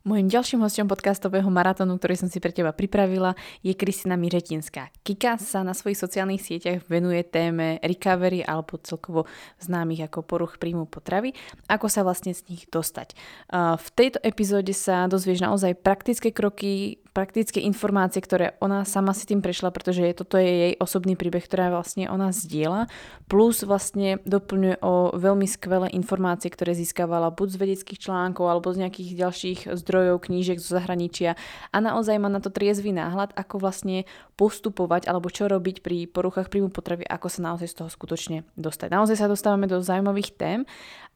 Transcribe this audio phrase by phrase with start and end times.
[0.00, 4.88] Mojím ďalším hostom podcastového maratónu, ktorý som si pre teba pripravila, je Kristina Miřetinská.
[5.04, 9.28] Kika sa na svojich sociálnych sieťach venuje téme recovery alebo celkovo
[9.60, 11.36] známych ako poruch príjmu potravy,
[11.68, 13.12] ako sa vlastne z nich dostať.
[13.52, 19.44] V tejto epizóde sa dozvieš naozaj praktické kroky, praktické informácie, ktoré ona sama si tým
[19.44, 22.88] prešla, pretože toto je jej osobný príbeh, ktorá vlastne ona zdieľa,
[23.28, 28.86] plus vlastne doplňuje o veľmi skvelé informácie, ktoré získavala buď z vedeckých článkov alebo z
[28.86, 31.34] nejakých ďalších zdrojov, knížek zo zahraničia
[31.74, 34.06] a naozaj má na to triezvy náhľad, ako vlastne
[34.38, 38.88] postupovať alebo čo robiť pri poruchách príjmu potravy, ako sa naozaj z toho skutočne dostať.
[38.94, 40.60] Naozaj sa dostávame do zaujímavých tém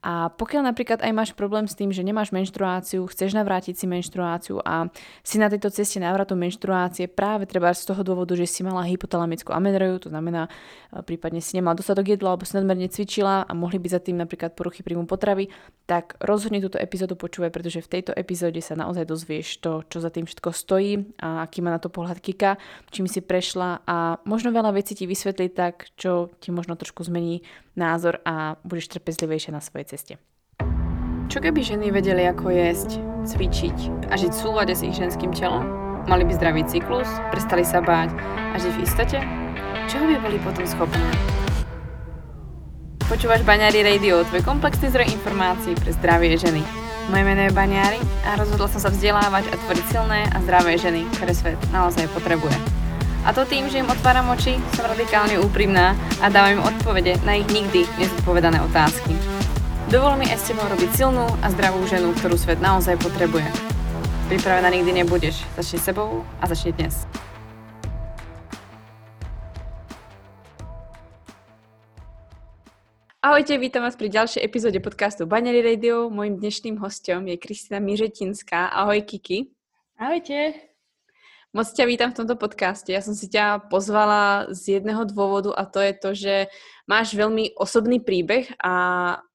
[0.04, 4.60] a pokiaľ napríklad aj máš problém s tým, že nemáš menštruáciu, chceš navrátiť si menštruáciu
[4.60, 4.92] a
[5.24, 9.56] si na tejto ceste návratu menštruácie práve treba z toho dôvodu, že si mala hypotalamickú
[9.56, 10.52] amenoreu, to znamená
[10.92, 14.20] e, prípadne si nemala dostatok jedla alebo si nadmerne cvičila a mohli by za tým
[14.20, 15.48] napríklad poruchy príjmu potravy,
[15.88, 20.12] tak rozhodne túto epizódu počúvaj, pretože v tejto epizóde sa naozaj dozvieš to, čo za
[20.12, 22.60] tým všetko stojí a aký má na to pohľad Kika,
[22.92, 27.40] čím si prešla a možno veľa vecí ti vysvetlí tak, čo ti možno trošku zmení
[27.78, 30.14] názor a budeš trpezlivejšia na svojej ceste.
[31.30, 35.66] Čo keby ženy vedeli, ako jesť, cvičiť a žiť v súlade s ich ženským telom?
[36.04, 38.12] Mali by zdravý cyklus, prestali sa báť
[38.52, 39.18] a žiť v istote?
[39.88, 41.00] Čo by boli potom schopné?
[43.04, 46.60] Počúvaš Baňári Radio, tvoj komplexný zdroj informácií pre zdravie ženy.
[47.12, 51.04] Moje meno je Baňári a rozhodla som sa vzdelávať a tvoriť silné a zdravé ženy,
[51.16, 52.83] ktoré svet naozaj potrebuje.
[53.24, 57.40] A to tým, že im otváram oči, som radikálne úprimná a dávam im odpovede na
[57.40, 59.16] ich nikdy nezodpovedané otázky.
[59.88, 63.48] Dovol mi aj s tebou robiť silnú a zdravú ženu, ktorú svet naozaj potrebuje.
[64.28, 65.40] Pripravená nikdy nebudeš.
[65.56, 67.08] Začni sebou a začni dnes.
[73.24, 76.12] Ahojte, vítam vás pri ďalšej epizóde podcastu Banery Radio.
[76.12, 78.68] Mojím dnešným hostom je Kristina Miřetinská.
[78.68, 79.48] Ahoj Kiki.
[79.96, 80.73] Ahojte.
[81.54, 82.90] Moc ťa vítam v tomto podcaste.
[82.90, 86.34] Ja som si ťa pozvala z jedného dôvodu a to je to, že
[86.90, 88.74] máš veľmi osobný príbeh a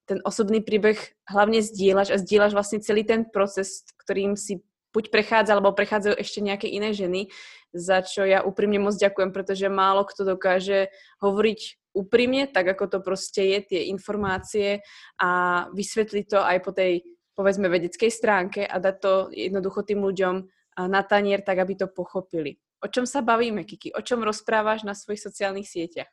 [0.03, 0.99] ten osobný príbeh
[1.31, 4.59] hlavne zdieľaš a zdieľaš vlastne celý ten proces, ktorým si
[4.91, 7.31] buď prechádza, alebo prechádzajú ešte nejaké iné ženy,
[7.71, 10.91] za čo ja úprimne moc ďakujem, pretože málo kto dokáže
[11.23, 14.83] hovoriť úprimne, tak ako to proste je, tie informácie
[15.23, 15.29] a
[15.71, 16.99] vysvetliť to aj po tej
[17.39, 22.61] povedzme vedeckej stránke a dať to jednoducho tým ľuďom na tanier, tak aby to pochopili.
[22.79, 23.91] O čom sa bavíme, Kiki?
[23.91, 26.07] O čom rozprávaš na svojich sociálnych sieťach?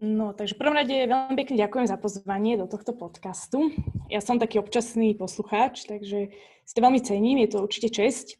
[0.00, 3.72] No, takže prvom rade veľmi pekne ďakujem za pozvanie do tohto podcastu.
[4.12, 8.36] Ja som taký občasný poslucháč, takže si to veľmi cením, je to určite česť.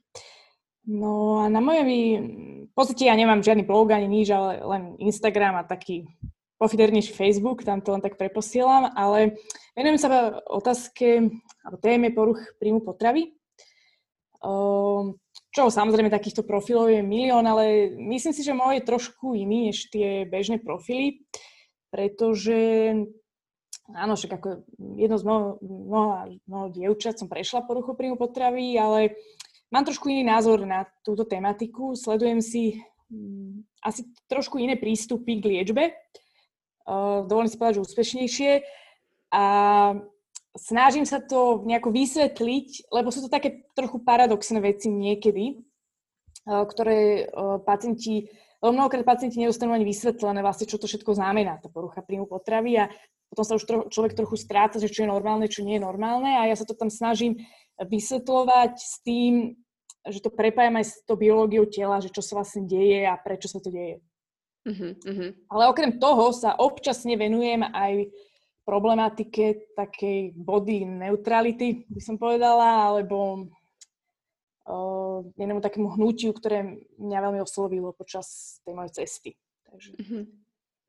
[0.85, 1.89] No a na mojom,
[2.69, 6.07] v podstate ja nemám žiadny blog ani nič, ale len Instagram a taký
[6.57, 9.37] pofidernejší Facebook, tam to len tak preposielam, ale
[9.77, 11.29] venujem sa otázke
[11.65, 13.36] alebo téme poruch príjmu potravy.
[14.47, 15.19] Ehm,
[15.51, 19.91] čo samozrejme takýchto profilov je milión, ale myslím si, že môj je trošku iný než
[19.91, 21.27] tie bežné profily,
[21.91, 22.93] pretože
[23.97, 24.49] áno, však ako
[25.01, 29.17] jedno z mnoho, dievčat som prešla poruchu príjmu potravy, ale
[29.73, 31.97] mám trošku iný názor na túto tematiku.
[31.97, 32.77] Sledujem si
[33.11, 35.97] um, asi trošku iné prístupy k liečbe.
[36.87, 38.53] Uh, dovolím si povedať, že úspešnejšie.
[39.35, 39.45] A
[40.57, 47.25] snažím sa to nejako vysvetliť, lebo sú to také trochu paradoxné veci niekedy, eh, ktoré
[47.25, 48.29] eh, pacienti,
[48.61, 52.83] lebo mnohokrát pacienti nedostanú ani vysvetlené vlastne, čo to všetko znamená, tá porucha príjmu potravy
[52.83, 52.91] a
[53.31, 56.41] potom sa už tro, človek trochu stráca, že čo je normálne, čo nie je normálne
[56.41, 57.43] a ja sa to tam snažím
[57.77, 59.59] vysvetľovať s tým,
[60.07, 63.51] že to prepájam aj s tou biológiou tela, že čo sa vlastne deje a prečo
[63.51, 64.01] sa to deje.
[64.67, 68.11] Uh-huh, Ale okrem toho sa občasne venujem aj
[68.67, 73.47] problematike takej body neutrality, by som povedala, alebo
[74.67, 79.31] uh, jednému takému hnutiu, ktoré mňa veľmi oslovilo počas tej mojej cesty.
[79.71, 79.95] Takže...
[80.03, 80.25] Mm-hmm.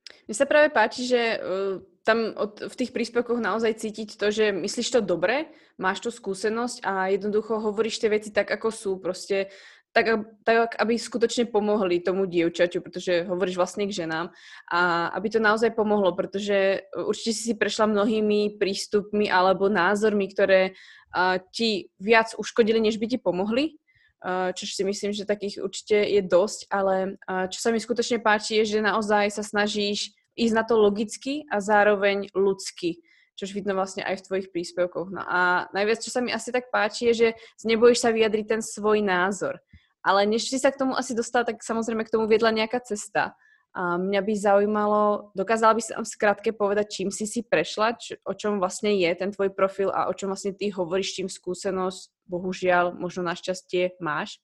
[0.08, 4.56] Mne sa práve páči, že uh, tam od, v tých príspevkoch naozaj cítiť to, že
[4.56, 8.91] myslíš to dobre, máš tú skúsenosť a jednoducho hovoríš tie veci tak, ako sú.
[9.03, 9.52] Proste
[9.91, 14.29] tak, tak aby skutočne pomohli tomu dievčaťu, pretože hovoríš vlastne k ženám
[14.69, 21.41] a aby to naozaj pomohlo, pretože určite si prešla mnohými prístupmi alebo názormi, ktoré uh,
[21.49, 23.73] ti viac uškodili, než by ti pomohli,
[24.22, 27.17] uh, čo si myslím, že takých určite je dosť, ale
[27.49, 31.57] čo sa mi skutočne páči je, že naozaj sa snažíš ísť na to logicky a
[31.57, 33.01] zároveň ľudsky
[33.37, 35.13] čož vidno vlastne aj v tvojich príspevkoch.
[35.13, 37.28] No a najviac, čo sa mi asi tak páči, je, že
[37.69, 39.61] nebojíš sa vyjadriť ten svoj názor.
[40.08, 43.36] Ale než si sa k tomu asi dostala, tak samozrejme k tomu viedla nejaká cesta.
[43.76, 45.02] A mňa by zaujímalo,
[45.36, 49.12] dokázala by si v skratke povedať, čím si si prešla, č- o čom vlastne je
[49.12, 54.40] ten tvoj profil a o čom vlastne ty hovoríš, čím skúsenosť, bohužiaľ, možno našťastie máš?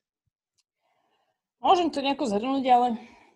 [1.63, 2.88] Môžem to nejako zhrnúť, ale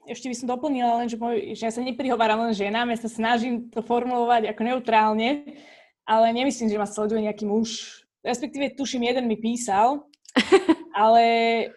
[0.06, 3.10] ešte by som doplnila len, že, môj, že ja sa neprihováram len ženám, ja sa
[3.10, 5.56] snažím to formulovať ako neutrálne,
[6.04, 8.04] ale nemyslím, že ma sleduje nejaký muž.
[8.22, 10.04] Respektíve, tuším, jeden mi písal,
[10.98, 11.24] ale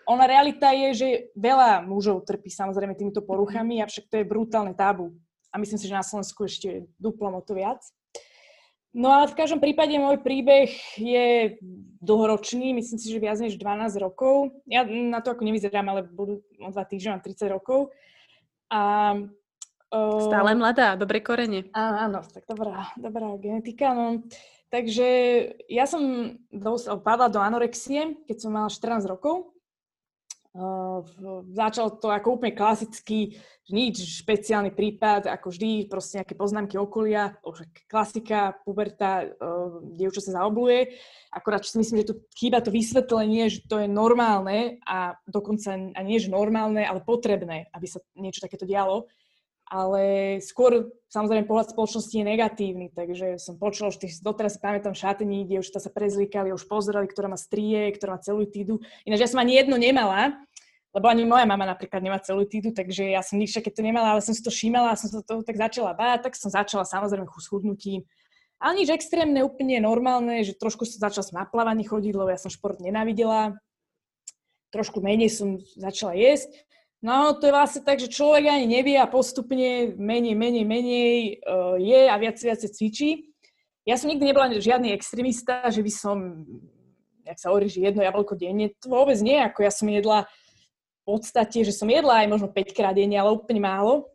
[0.08, 5.12] ona realita je, že veľa mužov trpí samozrejme týmito poruchami, avšak to je brutálne tabu.
[5.50, 7.82] A myslím si, že na Slovensku ešte duplom o to viac.
[8.90, 10.66] No ale v každom prípade môj príbeh
[10.98, 11.54] je
[12.02, 14.50] dlhoročný, myslím si, že viac než 12 rokov.
[14.66, 17.94] Ja na to ako nevyzerám, ale budú o dva týždne, mám 30 rokov.
[18.66, 19.14] A,
[19.94, 21.70] uh, Stále mladá, dobré korene.
[21.70, 23.94] Áno, tak dobrá, dobrá genetika.
[23.94, 24.26] No.
[24.70, 25.08] Takže
[25.66, 26.34] ja som
[27.02, 29.50] padla do anorexie, keď som mala 14 rokov.
[30.50, 31.06] Uh,
[31.54, 33.38] začalo to ako úplne klasický,
[33.70, 37.38] nič špeciálny prípad, ako vždy, proste nejaké poznámky okolia,
[37.86, 40.90] klasika, puberta, uh, dievča sa zaobluje.
[41.30, 46.00] Akorát si myslím, že tu chýba to vysvetlenie, že to je normálne a dokonca a
[46.02, 49.06] nie, že normálne, ale potrebné, aby sa niečo takéto dialo.
[49.70, 50.02] Ale
[50.42, 55.78] skôr, samozrejme, pohľad spoločnosti je negatívny, takže som počula, že doteraz si pamätám šatení, dievčatá
[55.78, 58.82] sa prezlikali, už pozerali, ktorá má strie, ktorá má celulitídu.
[59.06, 60.34] Ináč ja som ani jedno nemala,
[60.90, 64.34] lebo ani moja mama napríklad nemá celulitídu, takže ja som nič to nemala, ale som
[64.34, 68.02] si to všímala a som sa toho tak začala báť, tak som začala samozrejme schudnutím
[68.60, 72.36] ale nič extrémne, úplne normálne, že trošku som začala som na plávanie chodiť, lebo ja
[72.36, 73.56] som šport nenávidela.
[74.68, 76.68] Trošku menej som začala jesť.
[77.00, 81.80] No to je vlastne tak, že človek ani nevie a postupne menej, menej, menej uh,
[81.80, 83.32] je a viac, viac cvičí.
[83.88, 86.44] Ja som nikdy nebola žiadny extrémista, že by som,
[87.24, 90.28] jak sa hovorí, že jedno jablko denne, to vôbec nie, ako ja som jedla
[91.00, 94.12] v podstate, že som jedla aj možno 5 krát denne, ale úplne málo.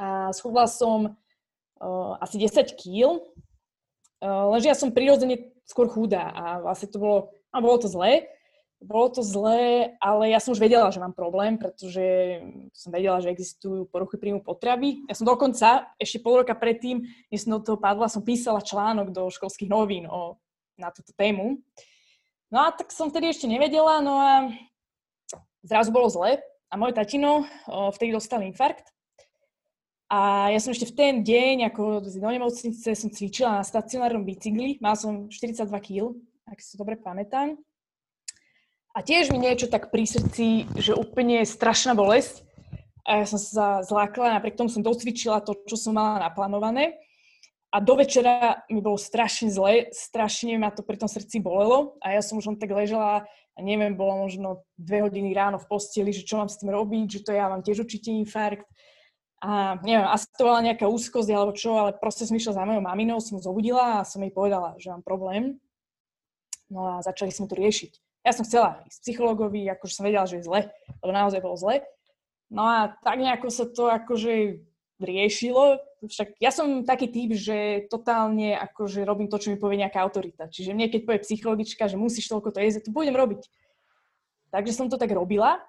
[0.00, 3.20] A schudla som uh, asi 10 kg,
[4.24, 8.24] uh, lenže ja som prirodzene skôr chudá a vlastne to bolo, a bolo to zlé,
[8.78, 12.38] bolo to zlé, ale ja som už vedela, že mám problém, pretože
[12.70, 15.02] som vedela, že existujú poruchy príjmu potravy.
[15.10, 19.10] Ja som dokonca, ešte pol roka predtým, než som do toho padla, som písala článok
[19.10, 20.38] do školských novín o,
[20.78, 21.58] na túto tému.
[22.48, 24.32] No a tak som vtedy ešte nevedela, no a
[25.66, 26.38] zrazu bolo zle
[26.70, 28.94] a môj tatino o, vtedy dostal infarkt
[30.08, 34.80] a ja som ešte v ten deň, ako do nemocnice, som cvičila na stacionárnom bicykli.
[34.80, 36.16] Mal som 42 kg,
[36.48, 37.60] ak si to dobre pamätám.
[38.98, 42.42] A tiež mi niečo tak pri srdci, že úplne strašná bolesť.
[43.06, 46.98] A ja som sa zlákla, napriek tomu som docvičila to, čo som mala naplánované.
[47.70, 52.10] A do večera mi bolo strašne zle, strašne ma to pri tom srdci bolelo a
[52.10, 56.10] ja som už len tak ležela a neviem, bolo možno dve hodiny ráno v posteli,
[56.10, 58.66] že čo mám s tým robiť, že to ja mám tiež určite infarkt
[59.44, 62.80] a neviem, asi to bola nejaká úzkosť alebo čo, ale proste som išla za mojou
[62.80, 65.60] maminou, som zobudila a som jej povedala, že mám problém.
[66.72, 68.07] No a začali sme to riešiť.
[68.26, 70.60] Ja som chcela ísť psychologovi, akože som vedela, že je zle,
[71.00, 71.86] lebo naozaj bolo zle.
[72.48, 74.64] No a tak nejako sa to akože
[74.98, 75.78] riešilo.
[76.02, 80.50] Však ja som taký typ, že totálne akože robím to, čo mi povie nejaká autorita.
[80.50, 83.42] Čiže mne keď povie psychologička, že musíš toľko to jesť, to budem robiť.
[84.48, 85.60] Takže som to tak robila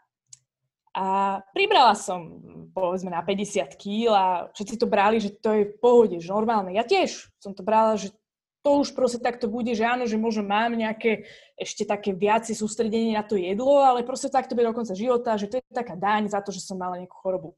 [0.95, 2.41] a pribrala som,
[2.73, 4.25] povedzme, na 50 kg a
[4.55, 6.73] všetci to brali, že to je v pohode, že normálne.
[6.73, 8.09] Ja tiež som to brala, že
[8.69, 11.25] to už proste takto bude, že áno, že možno mám nejaké
[11.57, 15.49] ešte také viacej sústredenie na to jedlo, ale proste takto bude do konca života, že
[15.49, 17.57] to je taká daň za to, že som mala nejakú chorobu.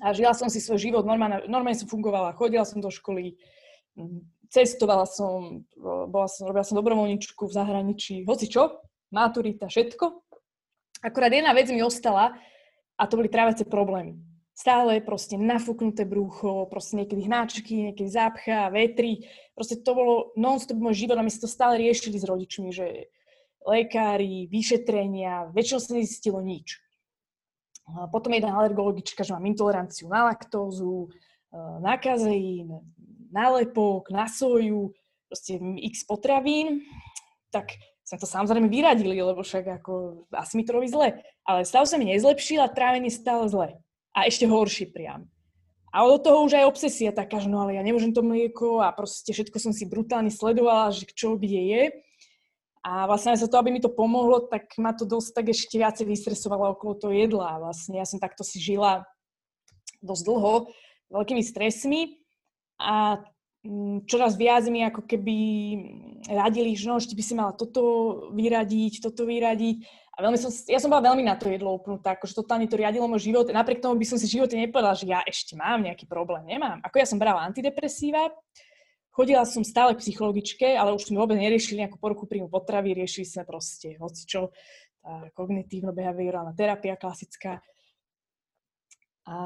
[0.00, 3.36] A žila som si svoj život, normálne, normálne som fungovala, chodila som do školy,
[4.48, 5.68] cestovala som,
[6.08, 8.80] bola som, robila som dobrovoľničku v zahraničí, hoci čo,
[9.12, 10.24] maturita, všetko.
[11.04, 12.32] Akurát jedna vec mi ostala
[12.96, 14.16] a to boli trávacie problémy.
[14.58, 19.30] Stále proste nafúknuté brúcho, proste niekedy hnáčky, niekedy zápcha, vetri.
[19.54, 23.06] Proste to bolo non-stop môj život a my si to stále riešili s rodičmi, že
[23.62, 26.82] lekári, vyšetrenia, väčšinou sa nezistilo nič.
[28.10, 32.82] Potom jedna alergologička, že mám intoleranciu na laktózu, e, na kazeín,
[33.30, 34.90] na lepok, na soju,
[35.30, 36.82] proste x potravín.
[37.54, 41.14] Tak sme to samozrejme vyradili, lebo však ako asi mi to robí zle.
[41.46, 43.78] Ale stav sa mi nezlepšil a trávenie stále zle.
[44.18, 45.30] A ešte horšie priam.
[45.94, 48.90] A od toho už aj obsesia taká, že no ale ja nemôžem to mlieko a
[48.90, 51.82] proste všetko som si brutálne sledovala, že čo kde je.
[52.82, 56.04] A vlastne za to, aby mi to pomohlo, tak ma to dosť tak ešte viacej
[56.10, 57.62] vystresovalo okolo toho jedla.
[57.62, 59.06] Vlastne ja som takto si žila
[60.02, 60.54] dosť dlho,
[61.14, 62.18] veľkými stresmi
[62.82, 63.22] a
[63.66, 65.36] Mm, čoraz viac mi ako keby
[66.30, 67.82] radili, že no, ešte by si mala toto
[68.30, 69.82] vyradiť, toto vyradiť.
[70.18, 73.06] A veľmi som, ja som bola veľmi na to jedlo upnutá, akože totálne to riadilo
[73.06, 73.46] môj život.
[73.54, 76.42] Napriek tomu by som si v živote nepovedala, že ja ešte mám nejaký problém.
[76.42, 76.82] Nemám.
[76.82, 78.34] Ako ja som brala antidepresíva,
[79.14, 83.30] chodila som stále k psychologičke, ale už sme vôbec neriešili nejakú poruchu príjmu potravy, riešili
[83.30, 84.50] sme proste hocičo,
[85.38, 87.62] kognitívno-behaviorálna terapia klasická.
[89.22, 89.36] A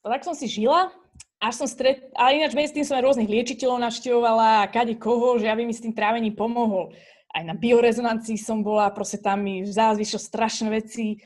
[0.00, 0.88] tak som si žila,
[1.36, 2.08] až som stret...
[2.16, 5.84] A ináč medzi tým som aj rôznych liečiteľov navštevovala kade koho, že aby mi s
[5.84, 6.96] tým trávením pomohol
[7.30, 11.22] aj na biorezonancii som bola, proste tam mi zás vyšlo strašné veci.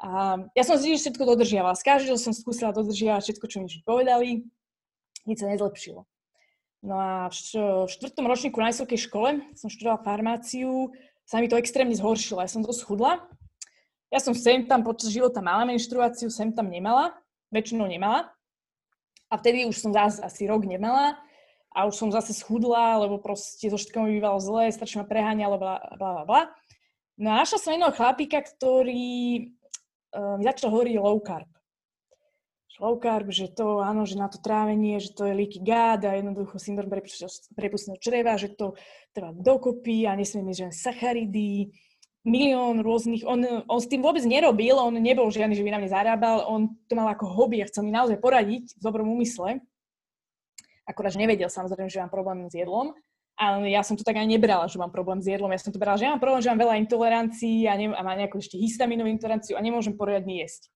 [0.00, 1.76] A ja som si všetko dodržiavala.
[1.76, 4.46] Z každého som skúsila dodržiavať všetko, čo mi povedali.
[5.26, 6.06] Nič sa nezlepšilo.
[6.80, 10.96] No a v štvrtom ročníku na vysokej škole som študovala farmáciu,
[11.28, 12.40] sa mi to extrémne zhoršilo.
[12.40, 13.20] Ja som to schudla.
[14.08, 17.14] Ja som sem tam počas života mala menštruáciu, sem tam nemala,
[17.52, 18.32] väčšinou nemala.
[19.30, 21.20] A vtedy už som zase asi rok nemala
[21.70, 25.56] a už som zase schudla, lebo proste zo všetkého mi bývalo zle, strašne ma preháňalo,
[25.56, 26.42] bla, bla, bla.
[27.14, 29.52] No a našla som jedného chlapíka, ktorý
[30.16, 31.46] uh, mi začal hovoriť low carb.
[32.80, 36.16] Low carb, že to, áno, že na to trávenie, že to je leaky gut a
[36.16, 36.88] jednoducho syndrom
[37.52, 38.72] prepustného čreva, že to
[39.12, 41.76] trvá dokopy a nesmie mať žiadne sacharidy,
[42.24, 45.92] milión rôznych, on, on s tým vôbec nerobil, on nebol žiadny, že by na mne
[45.92, 49.60] zarábal, on to mal ako hobby a chcel mi naozaj poradiť v dobrom úmysle
[50.90, 52.92] akorát, že nevedel samozrejme, že mám problém s jedlom,
[53.38, 55.48] ale ja som to tak ani nebrala, že mám problém s jedlom.
[55.48, 58.02] Ja som to brala, že ja mám problém, že mám veľa intolerancií a, ne, a
[58.04, 60.68] mám nejakú ešte histaminovú intoleranciu a nemôžem poriadne jesť.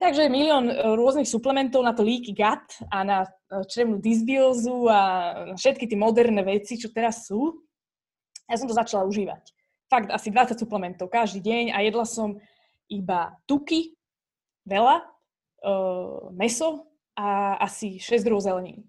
[0.00, 3.28] Takže milión e, rôznych suplementov na to leaky gut a na e,
[3.68, 5.00] črevnú dysbiózu a
[5.58, 7.66] všetky tie moderné veci, čo teraz sú.
[8.48, 9.44] Ja som to začala užívať.
[9.90, 12.38] Fakt asi 20 suplementov každý deň a jedla som
[12.90, 13.94] iba tuky,
[14.66, 15.06] veľa,
[15.66, 18.82] uh, meso a asi 6 druhov zelení.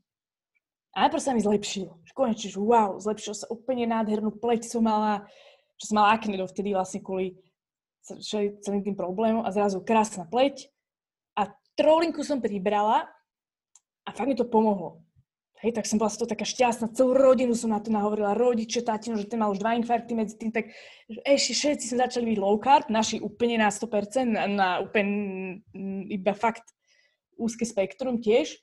[0.92, 2.04] A najprv sa mi zlepšilo.
[2.12, 5.24] Konečne, že wow, zlepšilo sa úplne nádhernú pleť som mala,
[5.80, 7.40] že som mala akne dovtedy vlastne kvôli
[8.04, 10.68] celým tým problémom a zrazu krásna pleť.
[11.40, 11.48] A
[11.80, 13.08] trolinku som pribrala
[14.04, 15.00] a fakt mi to pomohlo.
[15.62, 19.14] Hej, tak som bola z taká šťastná, celú rodinu som na to nahovorila, rodiče, tatino,
[19.14, 20.74] že ten mal už dva infarkty medzi tým, tak
[21.06, 25.62] ešte všetci sme začali byť low carb, naši úplne na 100%, na, na úplne
[26.10, 26.66] iba fakt
[27.38, 28.58] úzke spektrum tiež.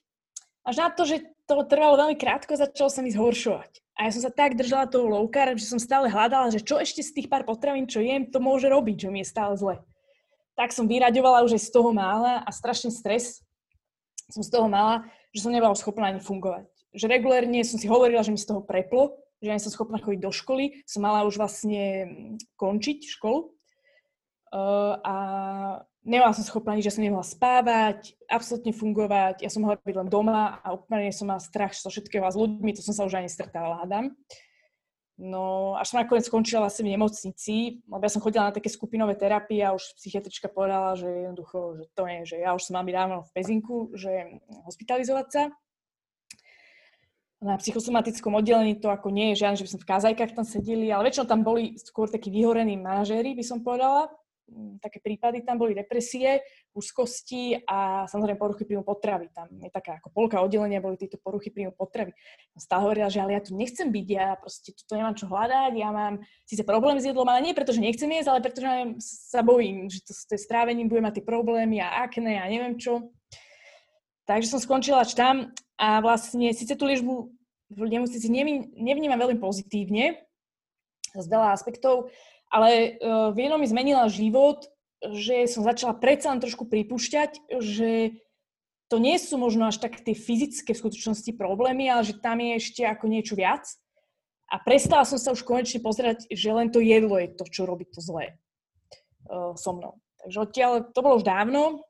[0.66, 3.80] Až na to, že to trvalo veľmi krátko, začalo sa mi zhoršovať.
[3.98, 6.78] A ja som sa tak držala toho low carb, že som stále hľadala, že čo
[6.78, 9.82] ešte z tých pár potravín, čo jem, to môže robiť, že mi je stále zle.
[10.54, 13.42] Tak som vyraďovala už aj z toho mála a strašný stres
[14.28, 16.68] som z toho mala, že som nebola schopná ani fungovať.
[16.92, 20.20] Že regulérne som si hovorila, že mi z toho preplo, že ani som schopná chodiť
[20.20, 20.84] do školy.
[20.84, 22.12] Som mala už vlastne
[22.60, 23.56] končiť školu.
[24.48, 25.16] Uh, a
[26.08, 30.08] nemala som schopná nič, že som nemohla spávať, absolútne fungovať, ja som mohla byť len
[30.08, 33.20] doma a úplne som mala strach zo všetkého a s ľuďmi, to som sa už
[33.20, 34.16] ani stretávala, hádam.
[35.18, 39.18] No, až som nakoniec skončila vlastne v nemocnici, lebo ja som chodila na také skupinové
[39.18, 42.86] terapie a už psychiatrička povedala, že jednoducho, že to nie, že ja už som mala
[42.86, 44.38] byť dávno v pezinku, že
[44.70, 45.42] hospitalizovať sa.
[47.42, 50.86] Na psychosomatickom oddelení to ako nie je žiadne, že by som v kázajkách tam sedeli,
[50.94, 54.14] ale väčšinou tam boli skôr takí vyhorení manažéri, by som povedala,
[54.80, 56.40] také prípady, tam boli depresie,
[56.72, 59.28] úzkosti a samozrejme poruchy príjmu potravy.
[59.32, 62.16] Tam je taká ako polka oddelenia, boli tieto poruchy príjmu potravy.
[62.56, 65.88] Stále hovorila, že ale ja tu nechcem byť, ja proste tu nemám čo hľadať, ja
[65.92, 68.72] mám síce problém s jedlom, ale nie preto, že nechcem jesť, ale preto, že
[69.04, 73.12] sa bojím, že to, je strávením, budem mať tie problémy a akné a neviem čo.
[74.28, 77.32] Takže som skončila až tam a vlastne síce tú liečbu
[77.68, 78.28] v nemocnici
[78.76, 80.24] nevnímam veľmi pozitívne
[81.12, 82.12] z veľa aspektov,
[82.48, 84.64] ale uh, v jednom mi zmenila život,
[84.98, 88.18] že som začala predsa len trošku pripúšťať, že
[88.88, 92.56] to nie sú možno až tak tie fyzické v skutočnosti problémy, ale že tam je
[92.56, 93.68] ešte ako niečo viac.
[94.48, 97.84] A prestala som sa už konečne pozerať, že len to jedlo je to, čo robí
[97.84, 98.40] to zlé
[99.28, 100.00] uh, so mnou.
[100.24, 101.84] Takže odtiaľ, to bolo už dávno,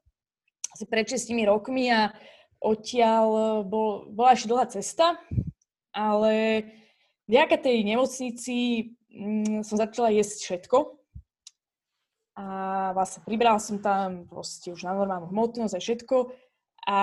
[0.74, 2.12] asi pred 6 rokmi a
[2.60, 5.16] odtiaľ bol, bola ešte dlhá cesta,
[5.94, 6.66] ale
[7.30, 8.56] vďaka tej nemocnici
[9.66, 10.98] som začala jesť všetko.
[12.38, 12.46] A
[12.94, 16.16] vlastne pribrala som tam proste už na normálnu hmotnosť a všetko.
[16.86, 16.96] A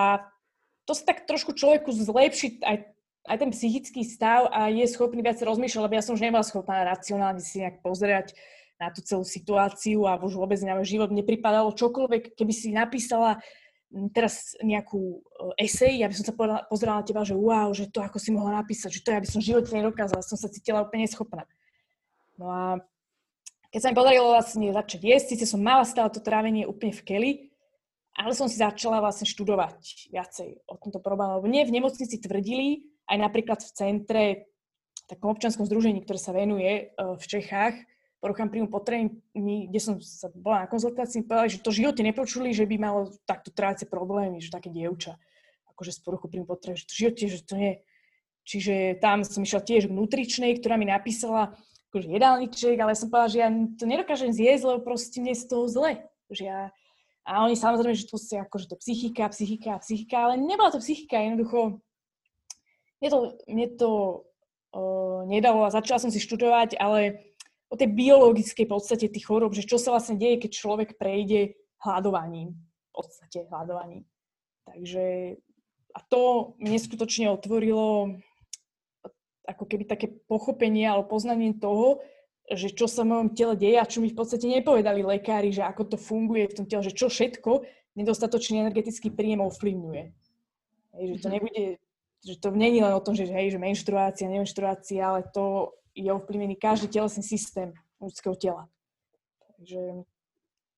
[0.88, 2.88] to sa tak trošku človeku zlepší aj,
[3.28, 6.88] aj ten psychický stav a je schopný viac rozmýšľať, lebo ja som už nebola schopná
[6.88, 8.32] racionálne si nejak pozerať
[8.80, 13.40] na tú celú situáciu a už vôbec na môj život nepripadalo čokoľvek, keby si napísala
[14.12, 15.24] teraz nejakú
[15.56, 16.36] esej, ja by som sa
[16.68, 19.28] pozerala na teba, že wow, že to ako si mohla napísať, že to ja by
[19.28, 21.48] som v živote nedokázala, som sa cítila úplne neschopná.
[22.36, 22.64] No a
[23.72, 27.04] keď sa mi podarilo vlastne začať jesť, síce som mala stále to trávenie úplne v
[27.04, 27.32] keli,
[28.16, 32.88] ale som si začala vlastne študovať viacej o tomto probléme, lebo nie v nemocnici tvrdili,
[33.12, 34.24] aj napríklad v centre,
[35.12, 37.76] takom občanskom združení, ktoré sa venuje e, v Čechách,
[38.24, 39.22] poruchám príjmu potreby,
[39.70, 43.54] kde som sa bola na konzultácii, povedali, že to živote nepočuli, že by malo takto
[43.54, 45.20] tráce problémy, že také dievča,
[45.76, 47.74] akože z poruchu príjmu potreby, že to v živote, že to nie.
[48.46, 51.54] Čiže tam som išla tiež k nutričnej, ktorá mi napísala
[51.96, 53.50] akože jedálniček, ale som povedala, že ja
[53.80, 56.04] to nedokážem zjesť, lebo proste mne z toho zle.
[56.28, 56.62] Že ja,
[57.24, 61.24] a oni samozrejme, že to je akože to psychika, psychika, psychika, ale nebola to psychika,
[61.24, 61.80] jednoducho
[63.00, 63.92] mne to, mne to
[64.76, 67.32] uh, nedalo a začala som si študovať, ale
[67.72, 72.60] o tej biologickej podstate tých chorób, že čo sa vlastne deje, keď človek prejde hľadovaním.
[72.92, 74.04] V podstate hľadovaním.
[74.68, 75.36] Takže
[75.96, 78.20] a to mne skutočne otvorilo
[79.46, 82.02] ako keby také pochopenie alebo poznanie toho,
[82.46, 85.66] že čo sa v mojom tele deje a čo mi v podstate nepovedali lekári, že
[85.66, 87.66] ako to funguje v tom tele, že čo všetko
[87.98, 90.04] nedostatočný energetický príjem ovplyvňuje.
[90.96, 91.34] Hej, že to mhm.
[91.34, 91.64] nebude,
[92.22, 96.60] že to není len o tom, že, hej, že menštruácia, nemenštruácia, ale to je ovplyvnený
[96.60, 98.70] každý telesný systém ľudského tela.
[99.56, 100.06] Takže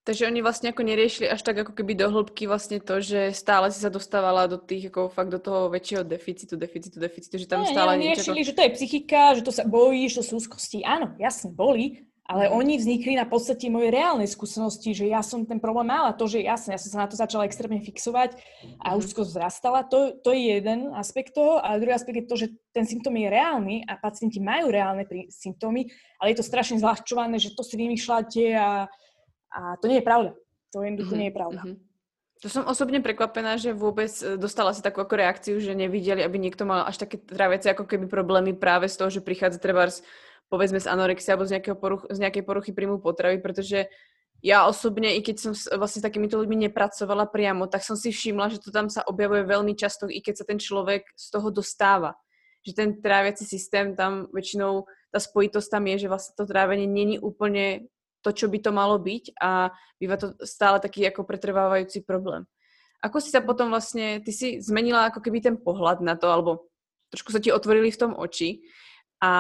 [0.08, 3.68] Takže oni vlastne ako neriešili až tak ako keby do hĺbky vlastne to, že stále
[3.76, 7.68] si sa dostávala do tých, ako fakt do toho väčšieho deficitu, deficitu, deficitu, že tam
[7.68, 8.32] nie, stále nie, niečo...
[8.32, 10.88] Neriešili, že to je psychika, že to sa bojíš, to sú úzkosti.
[10.88, 12.56] Áno, jasne, boli, ale mm.
[12.56, 16.16] oni vznikli na podstate mojej reálnej skúsenosti, že ja som ten problém mala.
[16.16, 18.40] To, že jasne, ja som sa na to začala extrémne fixovať
[18.80, 19.04] a mm.
[19.04, 21.60] úzko vzrastala, to, to je jeden aspekt toho.
[21.60, 25.04] A druhý aspekt je to, že ten symptóm je reálny a pacienti majú reálne
[25.36, 25.92] symptómy,
[26.24, 28.88] ale je to strašne zľahčované, že to si vymýšľate a,
[29.52, 30.32] a to nie je pravda.
[30.76, 31.22] To jednoducho mm-hmm.
[31.22, 31.62] nie je pravda.
[31.64, 31.78] Mm-hmm.
[32.46, 36.38] To som osobne prekvapená, že vôbec e, dostala si takú ako reakciu, že nevideli, aby
[36.38, 39.90] niekto mal až také tráviace ako keby problémy práve z toho, že prichádza treba
[40.48, 43.90] povedzme z anorexie alebo z, poruch, z nejakej poruchy príjmu potravy, pretože
[44.46, 45.52] ja osobne, i keď som
[45.82, 49.42] vlastne s takýmito ľuďmi nepracovala priamo, tak som si všimla, že to tam sa objavuje
[49.50, 52.14] veľmi často, i keď sa ten človek z toho dostáva.
[52.62, 57.18] Že ten tráviaci systém tam väčšinou, tá spojitosť tam je, že vlastne to trávenie není
[57.18, 57.90] úplne
[58.28, 62.44] to, čo by to malo byť a býva to stále taký ako pretrvávajúci problém.
[63.00, 66.68] Ako si sa potom vlastne, ty si zmenila ako keby ten pohľad na to, alebo
[67.08, 68.68] trošku sa ti otvorili v tom oči
[69.24, 69.32] a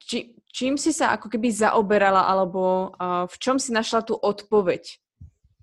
[0.00, 4.96] či, čím si sa ako keby zaoberala alebo uh, v čom si našla tú odpoveď?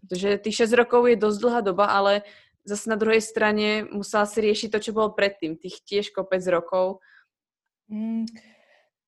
[0.05, 2.21] Pretože tých 6 rokov je dosť dlhá doba, ale
[2.61, 7.01] zase na druhej strane musela si riešiť to, čo bolo predtým, tých tiež kopec rokov.
[7.89, 8.29] Mm,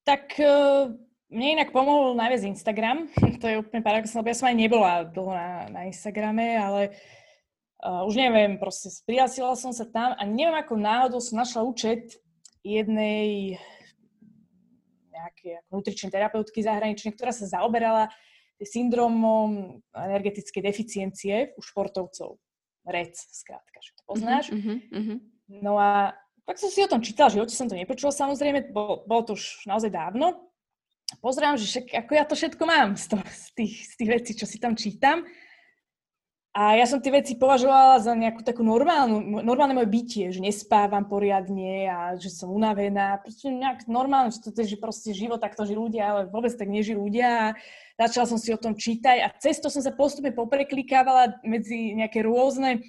[0.01, 0.89] tak uh,
[1.27, 3.11] mne inak pomohol najviac Instagram.
[3.41, 6.95] to je úplne paradoxné, lebo ja som aj nebola dlho na, na Instagrame, ale
[7.83, 12.15] uh, už neviem, proste prihlásila som sa tam a neviem ako náhodou som našla účet
[12.63, 13.59] jednej
[15.11, 18.07] nejaké nutričnej terapeutky zahraničnej, ktorá sa zaoberala
[18.61, 22.41] syndromom energetickej deficiencie u športovcov.
[22.87, 24.45] REC, skrátka, že to poznáš.
[24.47, 25.19] Uh-huh, uh-huh.
[25.51, 26.15] No a
[26.47, 29.67] tak som si o tom čítala, že som to nepočula samozrejme, bolo, bolo to už
[29.67, 30.46] naozaj dávno.
[31.23, 34.31] Pozerám, že však, ako ja to všetko mám z, to, z, tých, z tých vecí,
[34.35, 35.23] čo si tam čítam.
[36.57, 41.05] A ja som tie veci považovala za nejakú takú normálnu, normálne moje bytie, že nespávam
[41.05, 43.21] poriadne a že som unavená.
[43.21, 47.05] Proste nejak normálne, že to že proste život, takto žijú ľudia, ale vôbec tak nežijú
[47.05, 47.53] ľudia.
[47.53, 47.55] A
[48.01, 52.81] začala som si o tom čítať a cesto som sa postupne popreklikávala medzi nejaké rôzne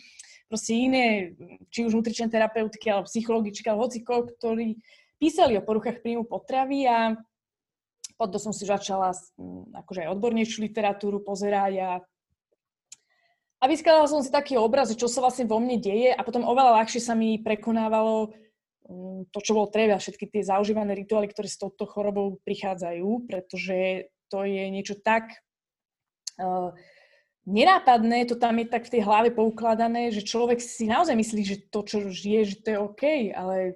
[0.48, 1.36] proste iné,
[1.68, 4.80] či už nutričné terapeutky, alebo psychologičky, alebo hociko, ktorí
[5.20, 7.20] písali o poruchách príjmu potravy a
[8.18, 9.14] potom som si začala
[9.72, 11.90] akože aj odbornejšiu literatúru pozerať a
[13.58, 16.78] a vyskladala som si taký obraz, čo sa vlastne vo mne deje a potom oveľa
[16.78, 18.30] ľahšie sa mi prekonávalo
[18.86, 24.06] mm, to, čo bolo treba, všetky tie zaužívané rituály, ktoré s touto chorobou prichádzajú, pretože
[24.30, 25.42] to je niečo tak
[26.38, 26.70] uh,
[27.50, 31.56] nenápadné, to tam je tak v tej hlave poukladané, že človek si naozaj myslí, že
[31.66, 33.02] to, čo žije, že to je OK,
[33.34, 33.74] ale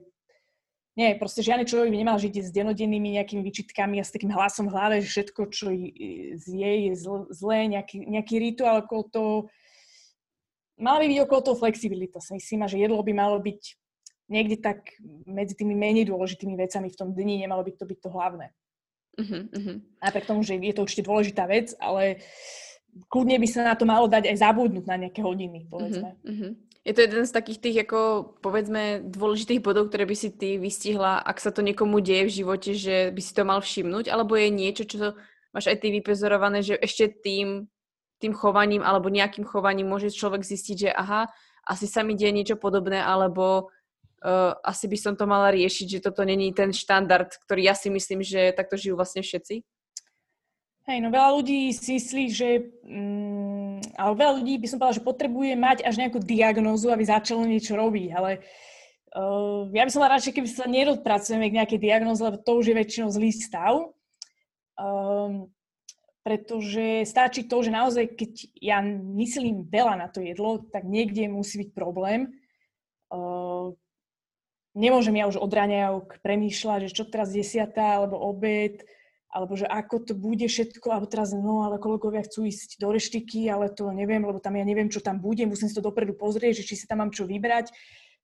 [0.93, 4.69] nie, proste žiadny človek by nemal žiť s denodennými nejakými výčitkami a s takým hlasom
[4.69, 5.73] v hlave, že všetko, čo
[6.37, 6.93] zje, je
[7.33, 9.33] zlé, nejaký, nejaký rituál okolo toho
[10.83, 12.19] mala by byť okolo toho flexibilita.
[12.19, 13.63] Si myslím, že jedlo by malo byť
[14.27, 14.97] niekde tak
[15.29, 18.47] medzi tými menej dôležitými vecami v tom dni, nemalo by to byť to hlavné.
[19.13, 19.77] Uh-huh, uh-huh.
[20.01, 22.25] Napriek tomu, že je to určite dôležitá vec, ale
[23.13, 26.17] kľudne by sa na to malo dať aj zabudnúť na nejaké hodiny, povedzme.
[26.25, 26.53] Uh-huh, uh-huh.
[26.83, 31.23] Je to jeden z takých tých, ako povedzme, dôležitých bodov, ktoré by si ty vystihla,
[31.23, 34.51] ak sa to niekomu deje v živote, že by si to mal všimnúť, alebo je
[34.51, 35.15] niečo, čo
[35.55, 37.71] máš aj ty vypozorované, že ešte tým
[38.23, 41.27] tým chovaním alebo nejakým chovaním môže človek zistiť, že aha,
[41.67, 43.67] asi sa mi deje niečo podobné, alebo
[44.23, 47.91] uh, asi by som to mala riešiť, že toto není ten štandard, ktorý ja si
[47.91, 49.67] myslím, že takto žijú vlastne všetci?
[50.87, 52.49] Hej, no veľa ľudí si myslí, že...
[52.87, 53.62] Mm,
[53.97, 57.77] ale veľa ľudí by som povedala, že potrebuje mať až nejakú diagnózu, aby začalo niečo
[57.77, 58.41] robiť, ale
[59.17, 62.79] uh, ja by som radšej, keby sa nedopracujeme k nejakej diagnóze, lebo to už je
[62.79, 63.93] väčšinou zlý stav.
[64.81, 65.53] Um,
[66.23, 68.79] pretože stačí to, že naozaj, keď ja
[69.19, 72.31] myslím veľa na to jedlo, tak niekde musí byť problém.
[73.11, 73.75] Uh,
[74.73, 78.87] nemôžem ja už od raňajok premýšľať, že čo teraz desiatá, alebo obed,
[79.33, 83.49] alebo že ako to bude všetko, alebo teraz no, ale kolegovia chcú ísť do reštiky,
[83.49, 86.61] ale to neviem, lebo tam ja neviem, čo tam bude, musím si to dopredu pozrieť,
[86.61, 87.73] že či si tam mám čo vybrať.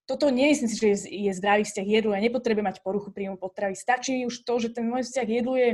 [0.05, 2.13] Toto nie myslím si, že je, je zdravý vzťah jedlu.
[2.13, 3.77] Ja nepotrebujem mať poruchu príjmu potravy.
[3.77, 5.71] Stačí už to, že ten môj vzťah jedlu je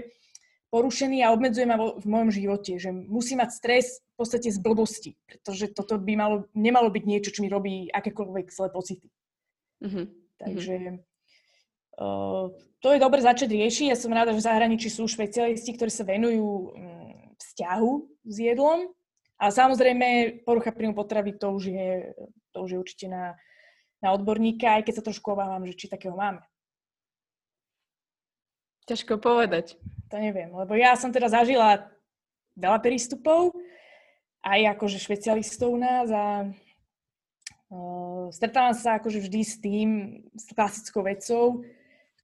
[0.75, 4.59] porušený a obmedzuje ma vo, v mojom živote, že musí mať stres v podstate z
[4.59, 9.07] blbosti, pretože toto by malo, nemalo byť niečo, čo mi robí akékoľvek zlé pocity.
[9.83, 10.07] Mm-hmm.
[10.35, 11.14] Takže uh,
[12.83, 13.87] to je dobre začať riešiť.
[13.95, 16.71] Ja som rada, že v zahraničí sú špecialisti, ktorí sa venujú um,
[17.39, 17.93] vzťahu
[18.27, 18.91] s jedlom.
[19.39, 22.15] A samozrejme, porucha príjmu potravy, to už je,
[22.55, 23.35] to už je určite na,
[24.03, 26.43] na odborníka, aj keď sa trošku obávam, že či takého máme.
[28.85, 29.81] Ťažko povedať.
[30.13, 31.89] To neviem, lebo ja som teda zažila
[32.55, 33.57] veľa prístupov,
[34.45, 36.47] aj akože špecialistov u nás a
[37.73, 39.89] uh, stretávam sa akože vždy s tým,
[40.37, 41.65] s klasickou vecou,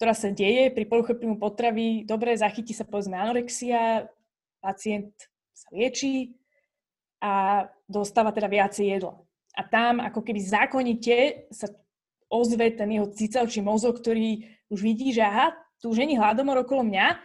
[0.01, 2.09] ktorá sa deje pri poruche príjmu potravy.
[2.09, 4.09] Dobre, zachytí sa povedzme anorexia,
[4.65, 5.13] pacient
[5.53, 6.41] sa liečí
[7.21, 9.21] a dostáva teda viacej jedla.
[9.53, 11.69] A tam ako keby zákonite sa
[12.33, 15.53] ozve ten jeho cicavčí mozog, ktorý už vidí, že aha,
[15.85, 17.21] tu už není hladomor okolo mňa,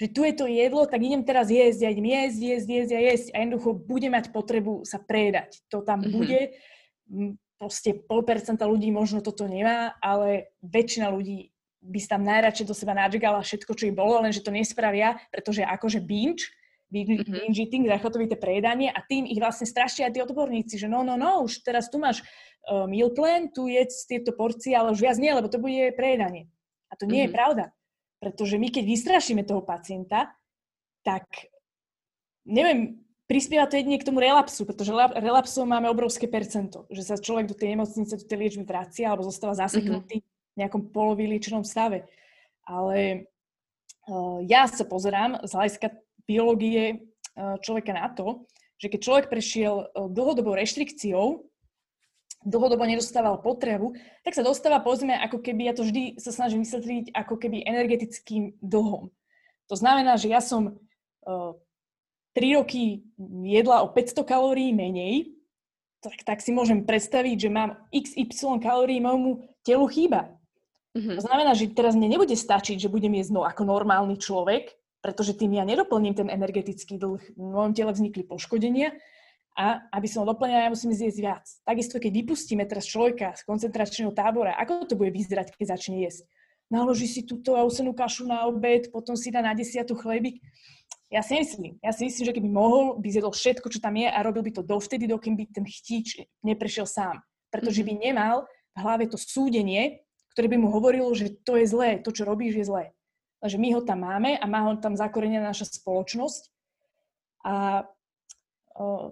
[0.00, 3.00] že tu je to jedlo, tak idem teraz jesť, ja idem jesť, jesť, jesť a
[3.04, 5.60] jesť a jednoducho bude mať potrebu sa predať.
[5.68, 6.14] To tam mm-hmm.
[6.16, 6.40] bude.
[7.60, 11.53] Proste pol percenta ľudí možno toto nemá, ale väčšina ľudí
[11.84, 15.60] by sa tam najradšej do seba nadžigala všetko, čo ich bolo, lenže to nespravia, pretože
[15.60, 16.48] akože binge,
[16.88, 17.52] binge mm-hmm.
[17.52, 21.44] eating, zachvatovité prejedanie a tým ich vlastne strašia aj tí odborníci, že no, no, no,
[21.44, 22.24] už teraz tu máš
[22.64, 26.48] uh, meal plan, tu jedz tieto porcie, ale už viac nie, lebo to bude prejedanie.
[26.88, 27.32] A to nie mm-hmm.
[27.32, 27.64] je pravda.
[28.22, 30.32] Pretože my, keď vystrašíme toho pacienta,
[31.04, 31.28] tak
[32.48, 37.52] neviem, prispieva to jedine k tomu relapsu, pretože relapsov máme obrovské percento, že sa človek
[37.52, 40.33] do tej nemocnice, do tej liečby vracia alebo zostáva zaseknutý mm-hmm.
[40.56, 42.06] Nejakom polovýliečnom stave.
[42.64, 43.28] Ale
[44.08, 45.88] uh, ja sa pozerám z hľadiska
[46.24, 46.82] biológie
[47.36, 51.44] uh, človeka na to, že keď človek prešiel uh, dlhodobou reštrikciou,
[52.44, 57.16] dlhodobo nedostával potrebu, tak sa dostáva, povedzme, ako keby, ja to vždy sa snažím vysvetliť,
[57.16, 59.08] ako keby energetickým dlhom.
[59.72, 60.76] To znamená, že ja som
[61.24, 61.56] uh,
[62.36, 63.08] e, 3 roky
[63.48, 65.32] jedla o 500 kalórií menej,
[66.04, 70.36] tak, tak si môžem predstaviť, že mám XY kalórií môjmu telu chýba.
[70.94, 71.16] Mm-hmm.
[71.18, 75.34] To znamená, že teraz mne nebude stačiť, že budem jesť no, ako normálny človek, pretože
[75.34, 77.20] tým ja nedoplním ten energetický dlh.
[77.34, 78.94] V mojom tele vznikli poškodenia
[79.58, 81.44] a aby som ho doplňala, ja musím zjesť viac.
[81.66, 86.26] Takisto, keď vypustíme teraz človeka z koncentračného tábora, ako to bude vyzerať, keď začne jesť?
[86.70, 90.42] Naloží si túto ausenú kašu na obed, potom si dá na desiatu chlebík.
[91.12, 94.10] Ja si myslím, ja si myslím, že keby mohol, by zjedol všetko, čo tam je
[94.10, 97.22] a robil by to dovtedy, dokým by ten chtíč neprešiel sám.
[97.50, 98.00] Pretože by mhm.
[98.00, 98.36] nemal
[98.74, 100.02] v hlave to súdenie,
[100.34, 102.84] ktoré by mu hovorilo, že to je zlé, to, čo robíš, je zlé.
[103.38, 106.50] Takže my ho tam máme a má ho tam zakorenená naša spoločnosť.
[107.46, 107.86] A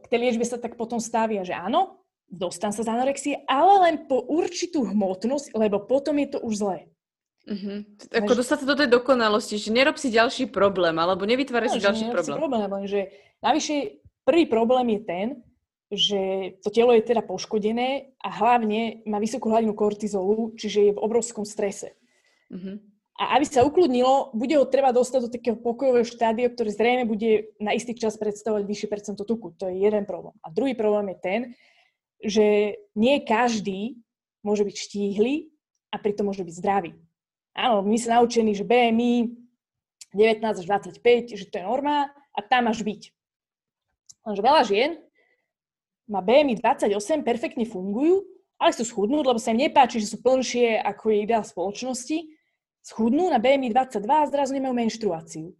[0.03, 3.95] k tej liečbe sa tak potom stavia, že áno, dostan sa z anorexie, ale len
[4.11, 6.79] po určitú hmotnosť, lebo potom je to už zlé.
[7.43, 7.85] Uh-huh.
[8.09, 11.85] Ako dostať sa do tej dokonalosti, že nerob si ďalší problém, alebo nevytváraj no, si
[11.85, 12.35] ďalší problém.
[12.35, 13.01] Si problém, lenže
[13.43, 13.75] navyše
[14.27, 15.27] prvý problém je ten,
[15.93, 21.03] že to telo je teda poškodené a hlavne má vysokú hladinu kortizolu, čiže je v
[21.05, 21.93] obrovskom strese.
[22.49, 22.81] Uh-huh.
[23.21, 27.53] A aby sa ukludnilo, bude ho treba dostať do takého pokojového štádia, ktoré zrejme bude
[27.61, 29.53] na istý čas predstavovať vyššie percento tuku.
[29.61, 30.33] To je jeden problém.
[30.41, 31.41] A druhý problém je ten,
[32.25, 32.47] že
[32.97, 34.01] nie každý
[34.41, 35.53] môže byť štíhly
[35.93, 36.97] a pritom môže byť zdravý.
[37.53, 39.29] Áno, my sme naučení, že BMI
[40.17, 43.13] 19 až 25, že to je norma a tam máš byť.
[44.25, 44.91] Lenže veľa žien
[46.11, 48.27] má BMI 28, perfektne fungujú,
[48.59, 52.19] ale chcú schudnúť, lebo sa im nepáči, že sú plnšie ako je ideál spoločnosti
[52.83, 55.55] schudnú na BMI 22 a zrazu nemajú menštruáciu.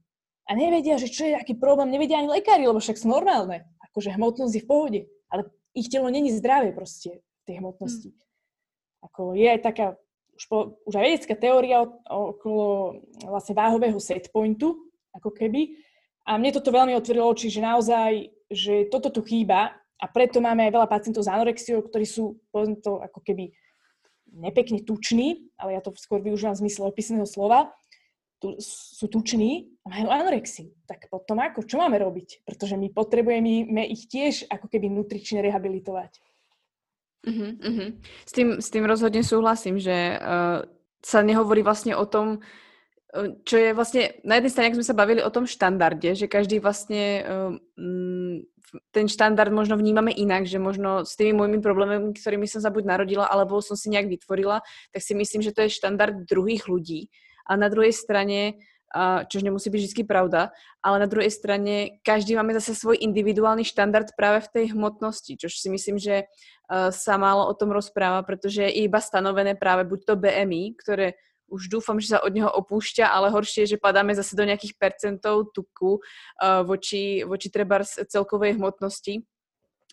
[0.51, 3.63] A nevedia, že čo je aký problém, nevedia ani lekári, lebo však sú normálne.
[3.91, 5.01] Akože hmotnosť je v pohode,
[5.31, 8.11] ale ich telo není zdravé proste v tej hmotnosti.
[8.11, 8.19] Mm.
[9.07, 9.87] Ako je aj taká
[10.35, 10.59] už, po,
[10.91, 14.75] už aj vedecká teória okolo vlastne váhového setpointu,
[15.15, 15.79] ako keby.
[16.27, 18.11] A mne toto veľmi otvorilo oči, že naozaj,
[18.51, 22.79] že toto tu chýba a preto máme aj veľa pacientov s anorexiou, ktorí sú, povedzme
[22.81, 23.53] to, ako keby
[24.33, 27.71] nepekne tuční, ale ja to skôr využívam v zmysle opisného slova,
[28.43, 30.75] tu, sú tuční a majú anorexiu.
[30.91, 31.63] Tak potom ako?
[31.63, 32.43] Čo máme robiť?
[32.43, 36.19] Pretože my potrebujeme ich tiež ako keby nutrične rehabilitovať.
[37.23, 37.89] Uh-huh, uh-huh.
[38.27, 40.67] S, tým, s tým rozhodne súhlasím, že uh,
[40.99, 42.43] sa nehovorí vlastne o tom,
[43.45, 46.59] čo je vlastne, na jednej strane, ak sme sa bavili o tom štandarde, že každý
[46.59, 47.21] vlastne
[47.77, 48.43] um,
[48.93, 52.89] ten štandard možno vnímame inak, že možno s tými môjimi problémami, ktorými som sa buď
[52.89, 57.13] narodila, alebo som si nejak vytvorila, tak si myslím, že to je štandard druhých ľudí.
[57.45, 58.57] A na druhej strane,
[59.29, 60.53] čož nemusí byť vždy pravda,
[60.85, 65.57] ale na druhej strane každý máme zase svoj individuálny štandard práve v tej hmotnosti, čož
[65.57, 66.29] si myslím, že
[66.73, 71.21] sa málo o tom rozpráva, pretože je iba stanovené práve buď to BMI, ktoré
[71.53, 74.81] už dúfam, že sa od neho opúšťa, ale horšie je, že padáme zase do nejakých
[74.81, 79.21] percentov tuku uh, voči, voči treba celkovej hmotnosti.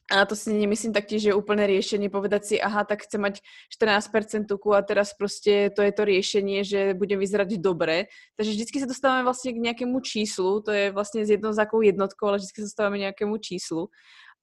[0.10, 3.46] A to si nemyslím taktiež, že je úplné riešenie povedať si, aha, tak chcem mať
[3.70, 8.10] 14% tuku a teraz proste to je to riešenie, že budem vyzerať dobre.
[8.34, 12.42] Takže vždycky sa dostávame vlastne k nejakému číslu, to je vlastne z jednoznakou jednotkou, ale
[12.42, 13.94] vždycky sa dostávame k nejakému číslu.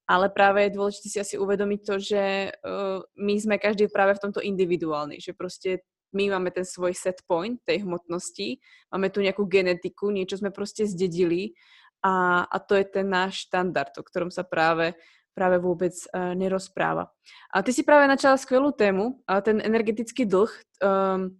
[0.06, 2.22] Ale práve je dôležité si asi uvedomiť to, že
[2.62, 5.82] uh, my sme každý práve v tomto individuálny, že proste
[6.16, 8.56] my máme ten svoj set point tej hmotnosti,
[8.88, 11.52] máme tu nejakú genetiku, niečo sme proste zdedili
[12.00, 14.96] a, a to je ten náš štandard, o ktorom sa práve
[15.36, 17.12] práve vôbec uh, nerozpráva.
[17.52, 20.48] A ty si práve načala skvelú tému, uh, ten energetický dlh.
[20.80, 21.36] Um,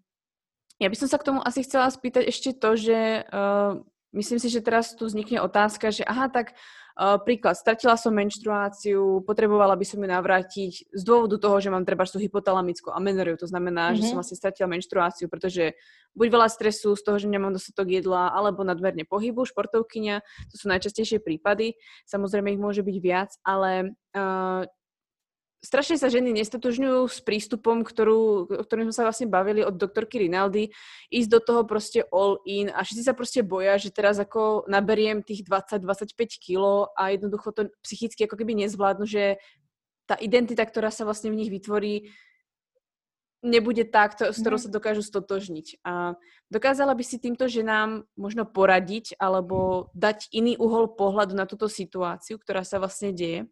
[0.76, 3.80] ja by som sa k tomu asi chcela spýtať ešte to, že uh,
[4.12, 6.52] myslím si, že teraz tu vznikne otázka, že aha, tak
[6.96, 12.08] príklad, stratila som menštruáciu, potrebovala by som ju navrátiť z dôvodu toho, že mám treba
[12.08, 14.00] tú hypotalamickú amenoriu, to znamená, mm-hmm.
[14.00, 14.20] že som mhm.
[14.24, 15.76] vlastne stratila menštruáciu, pretože
[16.16, 20.72] buď veľa stresu z toho, že nemám dostatok jedla, alebo nadmerne pohybu, športovkyňa, to sú
[20.72, 21.76] najčastejšie prípady,
[22.08, 24.64] samozrejme ich môže byť viac, ale uh,
[25.66, 30.22] strašne sa ženy nestotožňujú s prístupom, ktorú, o ktorým sme sa vlastne bavili od doktorky
[30.22, 30.70] Rinaldi,
[31.10, 35.26] ísť do toho proste all in a všetci sa proste boja, že teraz ako naberiem
[35.26, 39.42] tých 20-25 kg a jednoducho to psychicky ako keby nezvládnu, že
[40.06, 42.14] tá identita, ktorá sa vlastne v nich vytvorí,
[43.42, 44.64] nebude tá, s ktorou mhm.
[44.64, 45.82] sa dokážu stotožniť.
[45.86, 46.14] A
[46.48, 52.38] dokázala by si týmto ženám možno poradiť alebo dať iný uhol pohľadu na túto situáciu,
[52.38, 53.50] ktorá sa vlastne deje?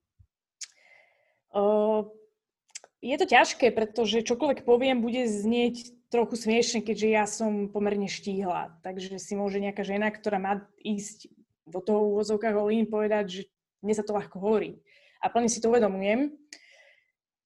[3.04, 8.78] Je to ťažké, pretože čokoľvek poviem, bude znieť trochu smiešne, keďže ja som pomerne štíhla.
[8.86, 11.30] Takže si môže nejaká žena, ktorá má ísť
[11.66, 13.42] do toho úvozovka holín, povedať, že
[13.84, 14.80] mne sa to ľahko hovorí.
[15.20, 16.32] A plne si to uvedomujem.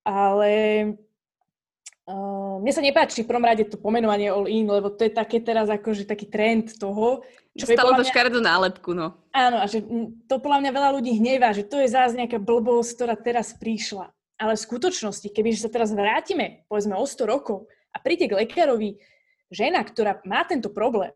[0.07, 0.51] Ale
[2.09, 5.45] uh, mne sa nepáči v prvom rade to pomenovanie all in, lebo to je také
[5.45, 7.23] teraz akože taký trend toho.
[7.53, 8.11] Čo Stalo to mňa...
[8.11, 9.15] škaredú nálepku, no.
[9.37, 9.85] Áno, a že
[10.27, 14.09] to podľa mňa veľa ľudí hnevá, že to je zás nejaká blbosť, ktorá teraz prišla.
[14.39, 19.03] Ale v skutočnosti, keby sa teraz vrátime, povedzme o 100 rokov a príde k lekárovi
[19.51, 21.11] žena, ktorá má tento problém,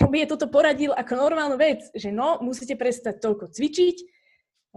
[0.00, 3.96] on by je toto poradil ako normálnu vec, že no, musíte prestať toľko cvičiť,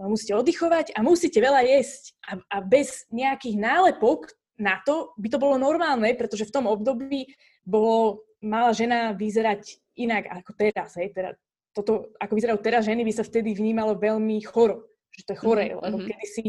[0.04, 2.12] musíte oddychovať a musíte veľa jesť.
[2.28, 7.28] A, a bez nejakých nálepok na to by to bolo normálne, pretože v tom období
[7.64, 10.96] bolo, mala žena vyzerať inak ako teraz.
[10.96, 11.12] Hej.
[11.12, 11.30] Teda,
[11.76, 14.88] toto, ako vyzerajú teraz ženy, by sa vtedy vnímalo veľmi choro.
[15.12, 15.84] Že to je chore, mm-hmm.
[15.84, 16.06] lebo mhm.
[16.08, 16.44] kedy si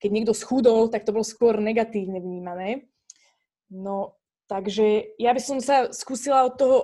[0.00, 2.88] keď niekto schudol, tak to bolo skôr negatívne vnímané.
[3.68, 4.16] No,
[4.48, 6.78] takže ja by som sa skúsila od toho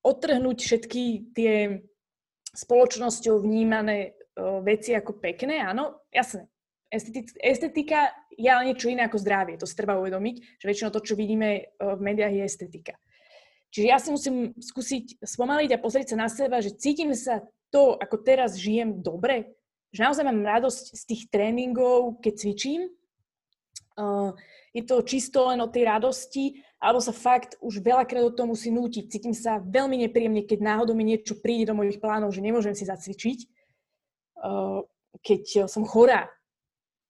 [0.00, 1.84] odtrhnúť všetky tie
[2.56, 6.48] spoločnosťou vnímané uh, veci ako pekné, áno, jasné.
[7.42, 11.14] Estetika je ale niečo iné ako zdravie, to si treba uvedomiť, že väčšinou to, čo
[11.14, 12.94] vidíme uh, v médiách, je estetika.
[13.74, 17.42] Čiže ja si musím skúsiť spomaliť a pozrieť sa na seba, že cítim sa
[17.74, 19.58] to, ako teraz žijem, dobre,
[19.90, 22.86] že naozaj mám radosť z tých tréningov, keď cvičím.
[23.98, 24.30] Uh,
[24.74, 28.70] je to čisto len o tej radosti, alebo sa fakt už veľakrát do toho musí
[28.70, 29.10] nútiť.
[29.10, 32.86] Cítim sa veľmi nepríjemne, keď náhodou mi niečo príde do mojich plánov, že nemôžem si
[32.86, 33.38] zacvičiť.
[34.38, 34.86] Uh,
[35.22, 36.30] keď som chorá,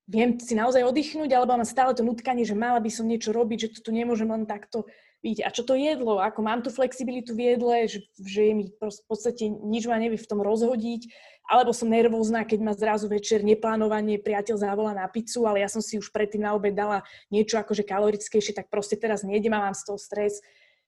[0.04, 3.58] viem si naozaj oddychnúť, alebo mám stále to nutkanie, že mala by som niečo robiť,
[3.68, 4.84] že to tu nemôžem len takto
[5.24, 5.48] vidieť.
[5.48, 6.20] A čo to jedlo?
[6.20, 10.28] Ako mám tú flexibilitu v jedle, že, že mi v podstate nič ma nevie v
[10.28, 11.08] tom rozhodiť
[11.44, 15.84] alebo som nervózna, keď ma zrazu večer neplánovanie priateľ závolá na pizzu, ale ja som
[15.84, 19.76] si už predtým na obed dala niečo akože kalorickejšie, tak proste teraz nejdem a mám
[19.76, 20.40] z toho stres.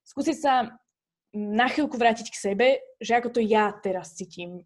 [0.09, 0.81] Skúsiť sa
[1.37, 4.65] na chvíľku vrátiť k sebe, že ako to ja teraz cítim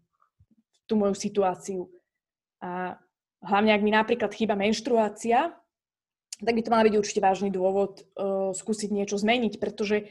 [0.87, 1.91] tú moju situáciu.
[2.63, 2.95] A
[3.41, 5.53] hlavne, ak mi napríklad chýba menštruácia,
[6.41, 10.09] tak by to mal byť určite vážny dôvod uh, skúsiť niečo zmeniť, pretože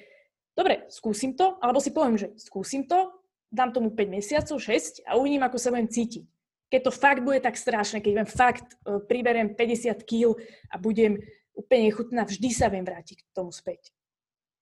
[0.55, 3.11] dobre, skúsim to, alebo si poviem, že skúsim to,
[3.51, 6.25] dám tomu 5 mesiacov, 6 a uvidím, ako sa budem cítiť.
[6.71, 10.39] Keď to fakt bude tak strašné, keď budem fakt uh, priberiem 50 kg
[10.71, 11.19] a budem
[11.51, 13.91] úplne nechutná, vždy sa viem vrátiť k tomu späť.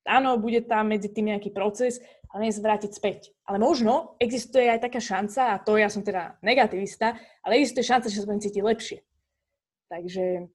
[0.09, 2.01] Áno, bude tam medzi tým nejaký proces,
[2.33, 3.37] ale nie sa vrátiť späť.
[3.45, 8.09] Ale možno existuje aj taká šanca, a to ja som teda negativista, ale existuje šanca,
[8.09, 8.99] že sa budem cítiť lepšie.
[9.89, 10.49] Takže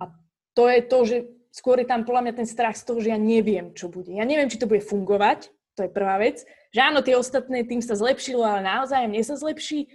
[0.00, 0.04] a
[0.56, 1.16] to je to, že
[1.52, 4.16] skôr je tam podľa mňa ten strach z toho, že ja neviem, čo bude.
[4.16, 6.42] Ja neviem, či to bude fungovať, to je prvá vec.
[6.72, 9.92] Že áno, tie ostatné tým sa zlepšilo, ale naozaj mne sa zlepší.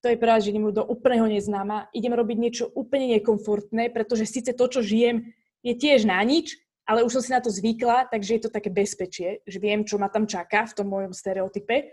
[0.00, 4.54] To je prvá, že idem do úplného neznáma, idem robiť niečo úplne nekomfortné, pretože síce
[4.54, 5.34] to, čo žijem,
[5.66, 6.54] je tiež na nič,
[6.88, 10.00] ale už som si na to zvykla, takže je to také bezpečie, že viem, čo
[10.00, 11.92] ma tam čaká v tom mojom stereotype.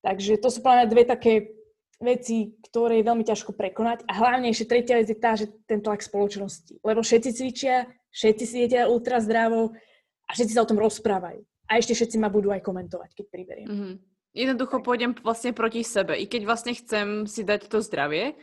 [0.00, 1.52] Takže to sú práve dve také
[2.00, 4.08] veci, ktoré je veľmi ťažko prekonať.
[4.08, 6.80] A hlavne ešte tretia vec je tá, že ten tlak spoločnosti.
[6.80, 9.76] Lebo všetci cvičia, všetci si jedia ultra zdravo
[10.24, 11.44] a všetci sa o tom rozprávajú.
[11.68, 13.68] A ešte všetci ma budú aj komentovať, keď priberiem.
[13.68, 13.94] Mm-hmm.
[14.32, 16.16] Jednoducho pôjdem vlastne proti sebe.
[16.16, 18.38] I keď vlastne chcem si dať to zdravie,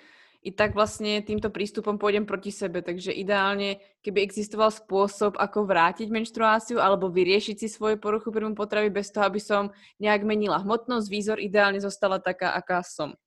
[0.46, 2.86] i tak vlastne týmto prístupom pôjdem proti sebe.
[2.86, 8.94] Takže ideálne, keby existoval spôsob, ako vrátiť menštruáciu alebo vyriešiť si svoje poruchu príjmu potravy
[8.94, 13.18] bez toho, aby som nejak menila hmotnosť, výzor, ideálne zostala taká, aká som.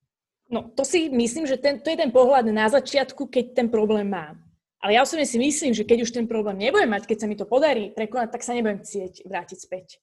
[0.46, 4.07] No to si myslím, že ten, to je ten pohľad na začiatku, keď ten problém
[4.07, 4.38] mám.
[4.78, 7.35] Ale ja osobne si myslím, že keď už ten problém nebudem mať, keď sa mi
[7.35, 9.98] to podarí prekonať, tak sa nebudem chcieť vrátiť späť.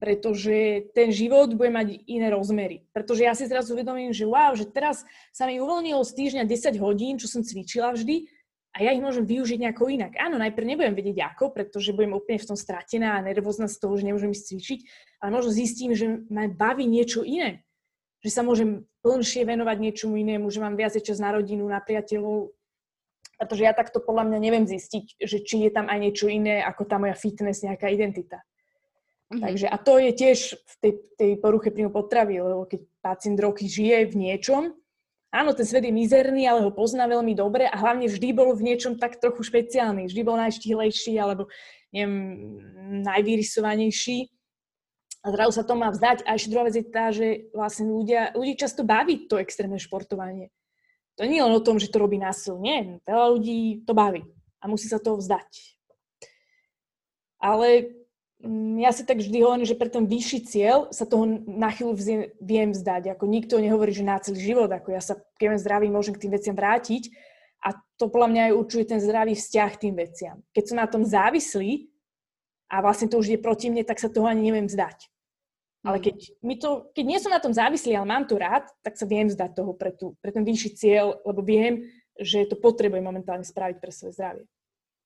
[0.00, 2.88] Pretože ten život bude mať iné rozmery.
[2.90, 6.80] Pretože ja si zrazu uvedomím, že wow, že teraz sa mi uvoľnilo z týždňa 10
[6.80, 8.26] hodín, čo som cvičila vždy,
[8.70, 10.14] a ja ich môžem využiť nejako inak.
[10.14, 13.98] Áno, najprv nebudem vedieť ako, pretože budem úplne v tom stratená a nervózna z toho,
[13.98, 14.80] že nemôžem ísť cvičiť,
[15.26, 17.66] ale možno zistím, že ma baví niečo iné
[18.20, 22.52] že sa môžem plnšie venovať niečomu inému, že mám viac čas na rodinu, na priateľov,
[23.40, 26.84] pretože ja takto podľa mňa neviem zistiť, že či je tam aj niečo iné ako
[26.84, 28.44] tá moja fitness, nejaká identita.
[29.30, 29.42] Mm-hmm.
[29.46, 33.70] Takže a to je tiež v tej, tej poruche príjmu potravy, lebo keď pacient roky
[33.70, 34.74] žije v niečom,
[35.30, 38.74] áno, ten svet je mizerný, ale ho pozná veľmi dobre a hlavne vždy bol v
[38.74, 41.46] niečom tak trochu špeciálny, vždy bol najštihlejší alebo
[41.94, 42.14] neviem,
[43.06, 44.34] najvyrysovanejší
[45.22, 46.26] a zrazu sa to má vzdať.
[46.26, 50.50] A ešte druhá vec je tá, že vlastne ľudia, ľudí často baví to extrémne športovanie.
[51.20, 52.58] To nie je len o tom, že to robí násil.
[52.58, 54.26] Nie, veľa ľudí to baví
[54.58, 55.78] a musí sa toho vzdať.
[57.40, 57.99] Ale
[58.80, 61.96] ja si tak vždy hovorím, že pre ten vyšší cieľ sa toho na chvíľu
[62.40, 63.12] viem vzdať.
[63.12, 64.72] Ako nikto nehovorí, že na celý život.
[64.72, 67.12] Ako ja sa, keď zdravý, môžem k tým veciam vrátiť.
[67.60, 70.36] A to podľa mňa aj určuje ten zdravý vzťah k tým veciam.
[70.56, 71.92] Keď som na tom závislý,
[72.70, 75.10] a vlastne to už je proti mne, tak sa toho ani neviem vzdať.
[75.82, 76.02] Ale mm.
[76.06, 79.04] keď, mi to, keď nie som na tom závislý, ale mám to rád, tak sa
[79.04, 83.42] viem vzdať toho pre, tú, pre ten vyšší cieľ, lebo viem, že to potrebujem momentálne
[83.42, 84.46] spraviť pre svoje zdravie.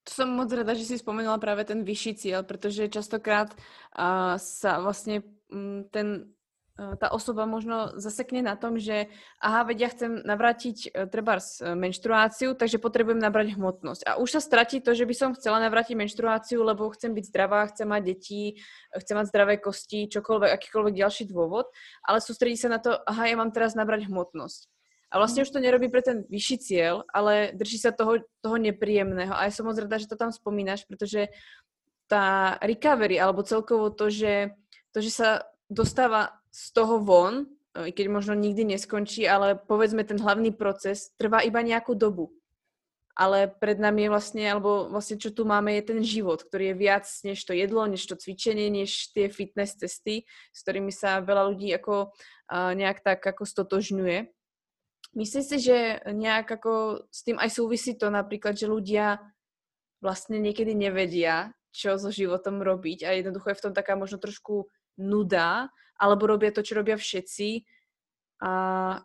[0.05, 4.81] To som moc rada, že si spomenula práve ten vyšší cieľ, pretože častokrát uh, sa
[4.85, 6.35] vlastne um, ten
[6.75, 9.07] Eh, tá osoba možno zasekne na tom, že
[9.38, 14.03] aha, veď ja chcem navrátiť e, treba menštruáciu, takže potrebujem nabrať hmotnosť.
[14.11, 17.71] A už sa stratí to, že by som chcela navrátiť menštruáciu, lebo chcem byť zdravá,
[17.71, 18.59] chcem mať deti,
[18.90, 21.71] chcem mať zdravé kosti, čokoľvek, akýkoľvek ďalší dôvod,
[22.03, 24.74] ale sústredí sa na to, aha, ja mám teraz nabrať hmotnosť.
[25.14, 29.31] A vlastne už to nerobí pre ten vyšší cieľ, ale drží sa toho, toho nepríjemného.
[29.31, 31.31] A ja som moc rada, že to tam spomínaš, pretože
[32.11, 34.59] tá recovery, alebo celkovo to, že,
[34.90, 35.29] to, že sa
[35.70, 41.46] dostáva z toho von, i keď možno nikdy neskončí, ale povedzme ten hlavný proces trvá
[41.46, 42.35] iba nejakú dobu.
[43.14, 46.81] Ale pred nami je vlastne, alebo vlastne čo tu máme, je ten život, ktorý je
[46.83, 51.55] viac než to jedlo, než to cvičenie, než tie fitness cesty, s ktorými sa veľa
[51.55, 52.11] ľudí ako
[52.50, 54.35] nejak tak ako stotožňuje.
[55.14, 59.22] Myslím si, že nejak ako s tým aj súvisí to napríklad, že ľudia
[60.03, 64.66] vlastne niekedy nevedia, čo so životom robiť a jednoducho je v tom taká možno trošku
[64.98, 67.62] nuda, alebo robia to, čo robia všetci
[68.42, 68.50] a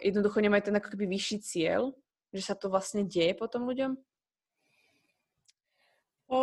[0.02, 1.94] jednoducho nemajú ten ako keby vyšší cieľ,
[2.34, 3.94] že sa to vlastne deje potom ľuďom?
[6.30, 6.38] O,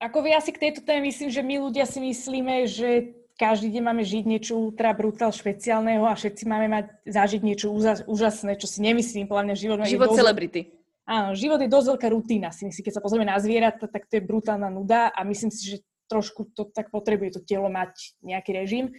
[0.00, 3.82] ako vy asi k tejto téme myslím, že my ľudia si myslíme, že každý deň
[3.84, 7.68] máme žiť niečo ultra brutál špeciálneho a všetci máme mať, zažiť niečo
[8.08, 9.76] úžasné, čo si nemyslím, podľa mňa život...
[9.84, 10.60] Život dosť, celebrity.
[11.04, 12.82] Áno, život je dosť veľká rutina, si myslím.
[12.88, 16.50] Keď sa pozrieme na zvieratá, tak to je brutálna nuda a myslím si, že trošku
[16.56, 18.96] to tak potrebuje to telo mať nejaký režim.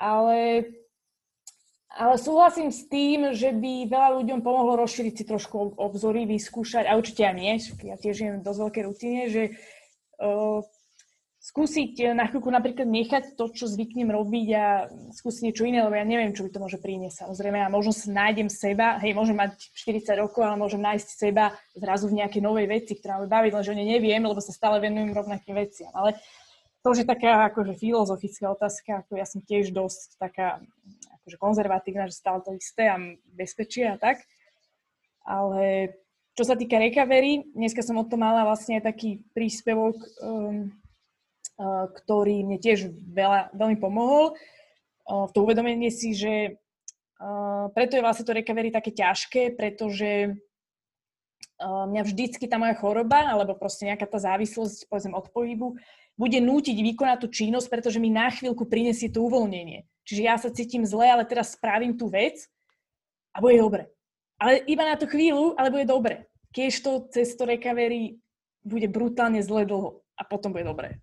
[0.00, 0.72] Ale,
[1.92, 6.96] ale súhlasím s tým, že by veľa ľuďom pomohlo rozšíriť si trošku obzory, vyskúšať, a
[6.96, 10.64] určite aj mne, ja tiež žijem v dosť veľkej rutine, že uh,
[11.50, 16.06] skúsiť na chvíľku napríklad nechať to, čo zvyknem robiť a skúsiť niečo iné, lebo ja
[16.06, 17.26] neviem, čo by to môže priniesť.
[17.26, 21.50] Samozrejme, ja možno sa nájdem seba, hej, môžem mať 40 rokov, ale môžem nájsť seba
[21.74, 24.78] zrazu v nejakej novej veci, ktorá ma baví, lenže o nej neviem, lebo sa stále
[24.78, 25.90] venujem rovnakým veciam.
[25.90, 26.14] Ale
[26.86, 30.62] to už je taká akože filozofická otázka, ako ja som tiež dosť taká
[31.18, 32.96] akože konzervatívna, že stále to isté a
[33.34, 34.22] bezpečie a tak.
[35.26, 35.98] Ale
[36.38, 40.79] čo sa týka recovery, dneska som o tom mala vlastne taký príspevok um, Eh,
[41.68, 44.32] ktorý mne tiež veľa, veľmi pomohol.
[44.32, 46.56] Eh, to uvedomenie si, že
[47.76, 50.40] preto je vlastne to recovery také ťažké, pretože
[51.60, 55.76] mňa vždycky tá moja choroba, alebo proste nejaká tá závislosť, povedzme, od pohybu,
[56.16, 59.84] bude nútiť vykonať tú činnosť, pretože mi na chvíľku prinesie to uvoľnenie.
[60.08, 62.48] Čiže ja sa cítim zle, ale teraz spravím tú vec
[63.36, 63.88] a bude dobre.
[64.40, 66.28] Ale iba na tú chvíľu, ale bude dobre.
[66.56, 68.16] Keď to cez to recovery
[68.64, 71.00] bude brutálne zle dlho a potom bude dobré.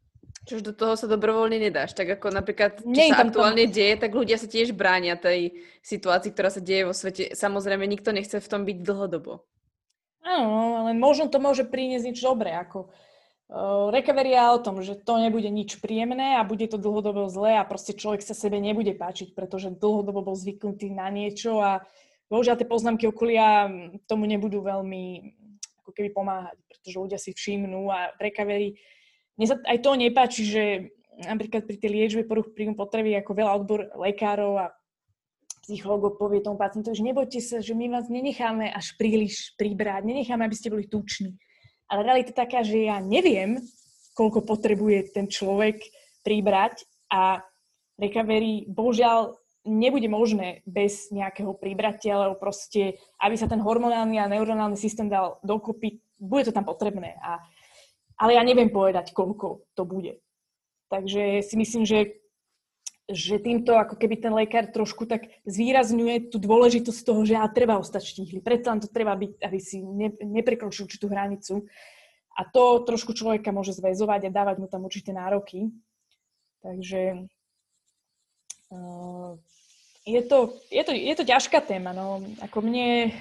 [0.48, 1.92] Čiže do toho sa dobrovoľne nedáš.
[1.92, 3.76] Tak ako napríklad, čo Nie, sa aktuálne tam...
[3.76, 7.36] deje, tak ľudia sa tiež bránia tej situácii, ktorá sa deje vo svete.
[7.36, 9.44] Samozrejme, nikto nechce v tom byť dlhodobo.
[10.24, 12.56] Áno, ale možno to môže priniesť niečo dobré.
[12.56, 17.60] Ako uh, recovery o tom, že to nebude nič príjemné a bude to dlhodobo zlé
[17.60, 21.84] a proste človek sa sebe nebude páčiť, pretože dlhodobo bol zvyknutý na niečo a
[22.32, 23.68] bohužiaľ tie poznámky okolia
[24.08, 25.04] tomu nebudú veľmi
[25.84, 28.76] ako keby pomáhať, pretože ľudia si všimnú a recovery
[29.38, 30.64] mne sa aj to nepáči, že
[31.26, 34.66] napríklad pri tej liečbe poruch príjmu potreby ako veľa odbor lekárov a
[35.66, 40.48] psychológov povie tomu pacientovi, že nebojte sa, že my vás nenecháme až príliš pribrať, nenecháme,
[40.48, 41.36] aby ste boli tuční.
[41.92, 43.60] Ale realita je taká, že ja neviem,
[44.16, 45.84] koľko potrebuje ten človek
[46.24, 47.44] pribrať a
[48.00, 49.36] recovery bohužiaľ
[49.68, 55.44] nebude možné bez nejakého pribratia, lebo proste, aby sa ten hormonálny a neuronálny systém dal
[55.44, 57.20] dokopy, bude to tam potrebné.
[57.20, 57.44] A
[58.18, 60.18] ale ja neviem povedať, koľko to bude.
[60.90, 62.18] Takže si myslím, že,
[63.06, 67.78] že týmto ako keby ten lekár trošku tak zvýrazňuje tú dôležitosť toho, že ja treba
[67.78, 68.40] ostať štíhly.
[68.42, 71.68] Preto len to treba byť, aby si ne, neprekročil určitú hranicu.
[72.38, 75.74] A to trošku človeka môže zväzovať a dávať mu tam určité nároky.
[76.62, 77.26] Takže
[78.70, 79.32] uh,
[80.06, 80.38] je, to,
[80.72, 81.92] je, to, je to ťažká téma.
[81.92, 82.24] No.
[82.42, 83.12] Ako mne,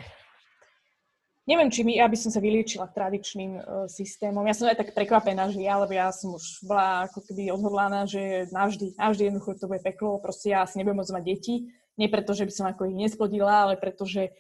[1.46, 4.42] neviem, či my, aby som sa vyliečila tradičným uh, systémom.
[4.44, 8.04] Ja som aj tak prekvapená, že ja, lebo ja som už bola ako keby odhodlaná,
[8.04, 10.18] že navždy, navždy jednoducho to bude peklo.
[10.18, 11.54] Proste ja asi nebudem môcť mať deti.
[11.96, 14.34] Nie preto, že by som ako ich nesplodila, ale preto, že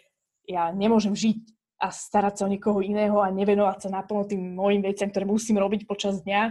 [0.44, 1.38] ja nemôžem žiť
[1.80, 5.62] a starať sa o niekoho iného a nevenovať sa naplno tým mojim veciam, ktoré musím
[5.62, 6.42] robiť počas dňa.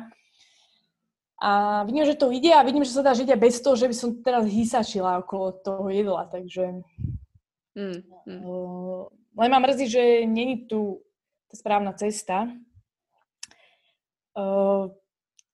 [1.35, 3.91] A vidím, že to ide a vidím, že sa dá žiť aj bez toho, že
[3.91, 6.79] by som teraz hysačila okolo toho jedla, takže...
[7.75, 8.39] Mm, mm.
[8.39, 11.03] Uh, len ma mrzí, že není tu
[11.51, 12.49] tá správna cesta.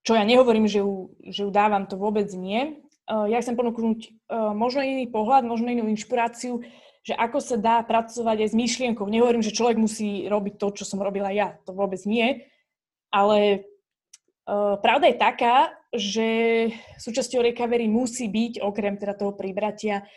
[0.02, 2.82] Čo ja nehovorím, že ju, že ju dávam, to vôbec nie.
[3.06, 6.66] Ja chcem ponúknuť možno iný pohľad, možno inú inšpiráciu,
[7.02, 9.06] že ako sa dá pracovať aj s myšlienkou.
[9.10, 11.58] Nehovorím, že človek musí robiť to, čo som robila ja.
[11.66, 12.46] To vôbec nie.
[13.10, 13.66] Ale
[14.82, 16.30] pravda je taká, že
[16.98, 20.08] súčasťou recovery musí byť, okrem teda toho pribratia,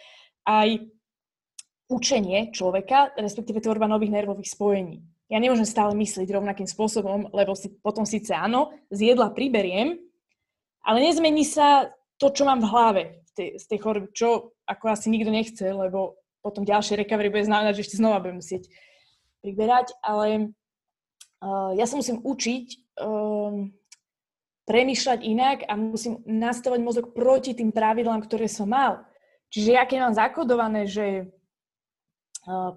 [0.47, 0.87] aj
[1.89, 5.05] učenie človeka, respektíve tvorba nových nervových spojení.
[5.32, 9.97] Ja nemôžem stále myslieť rovnakým spôsobom, lebo si potom síce áno, z jedla priberiem,
[10.85, 14.85] ale nezmení sa to, čo mám v hlave z tej, z tej choroby, čo ako
[14.93, 18.68] asi nikto nechce, lebo potom ďalšie recovery bude znamenať, že ešte znova budem musieť
[19.41, 20.53] priberať, ale
[21.41, 22.66] uh, ja sa musím učiť
[23.01, 23.72] um,
[24.68, 29.05] premýšľať inak a musím nastavať mozog proti tým pravidlám, ktoré som mal.
[29.53, 31.32] Čiže ja keď mám zakodované, že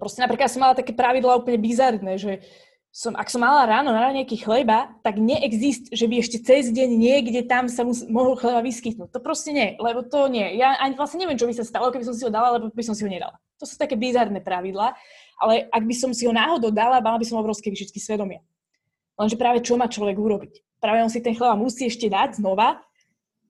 [0.00, 2.40] proste napríklad som mala také pravidla úplne bizarné, že
[2.88, 6.88] som, ak som mala ráno na nejaký chleba, tak neexist, že by ešte cez deň
[6.88, 9.12] niekde tam sa mus, mohol chleba vyskytnúť.
[9.12, 10.56] To proste nie, lebo to nie.
[10.56, 12.84] Ja ani vlastne neviem, čo by sa stalo, keby som si ho dala, lebo by
[12.84, 13.36] som si ho nedala.
[13.60, 14.96] To sú také bizarné pravidla,
[15.38, 18.40] ale ak by som si ho náhodou dala, mala by som obrovské výšitky svedomia.
[19.20, 20.78] Lenže práve čo má človek urobiť?
[20.78, 22.82] Práve on si ten chleba musí ešte dať znova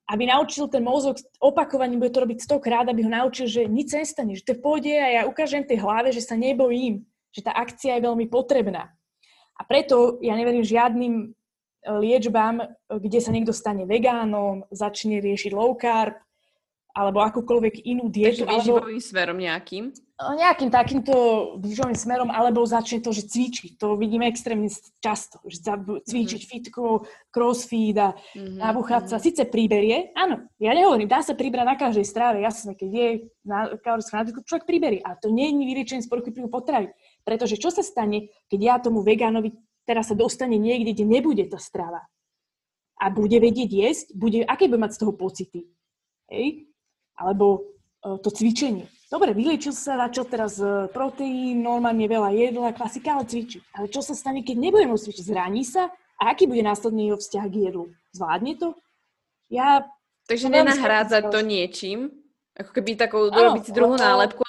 [0.09, 4.00] aby naučil ten mozog opakovaním, bude to robiť stokrát, aby ho naučil, že nič sa
[4.00, 7.52] nestane, že to je pôjde a ja ukážem tej hlave, že sa nebojím, že tá
[7.52, 8.88] akcia je veľmi potrebná.
[9.59, 11.26] A preto ja neverím žiadnym e,
[11.84, 16.16] liečbám, kde sa niekto stane vegánom, začne riešiť low carb,
[16.96, 18.42] alebo akúkoľvek inú dietu.
[18.42, 19.09] Takže výživovým alebo...
[19.12, 19.84] smerom nejakým?
[20.19, 21.14] Nejakým takýmto
[21.62, 23.79] výživovým smerom, alebo začne to, že cvičí.
[23.79, 24.66] To vidíme extrémne
[24.99, 25.39] často.
[25.47, 26.53] Že cvičiť mm-hmm.
[26.59, 28.59] fitko, crossfit a mm-hmm.
[28.59, 29.23] nabúchať sa.
[29.23, 33.09] Sice príberie, áno, ja nehovorím, dá sa pribrať na každej stráve, jasné, keď je
[33.47, 35.01] na kalorická nadbytku, človek príberie.
[35.07, 36.91] A to nie je vyriečenie z poruchy potravy.
[37.23, 39.55] Pretože čo sa stane, keď ja tomu vegánovi
[39.87, 42.05] teraz sa dostane niekde, kde nebude tá strava
[42.99, 45.64] a bude vedieť jesť, bude, aké bude mať z toho pocity?
[46.29, 46.69] Hej?
[47.19, 47.75] alebo
[48.07, 48.87] e, to cvičenie.
[49.09, 53.64] Dobre, vyliečil sa, začal teraz e, proteín, normálne veľa jedla, klasika, ale cvičí.
[53.72, 55.24] Ale čo sa stane, keď nebude môcť cvičiť?
[55.24, 55.88] Zraní sa?
[56.20, 57.84] A aký bude následný jeho vzťah k jedlu?
[58.12, 58.68] Zvládne to?
[59.48, 59.88] Ja...
[60.28, 62.12] Takže nenahrádzať to niečím?
[62.52, 64.44] Ako keby takou, robiť si druhú lebo, nálepku?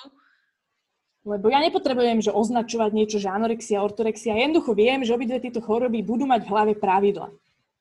[1.23, 4.35] Lebo ja nepotrebujem, že označovať niečo, že anorexia, ortorexia.
[4.35, 7.31] Ja jednoducho viem, že obidve tieto choroby budú mať v hlave pravidla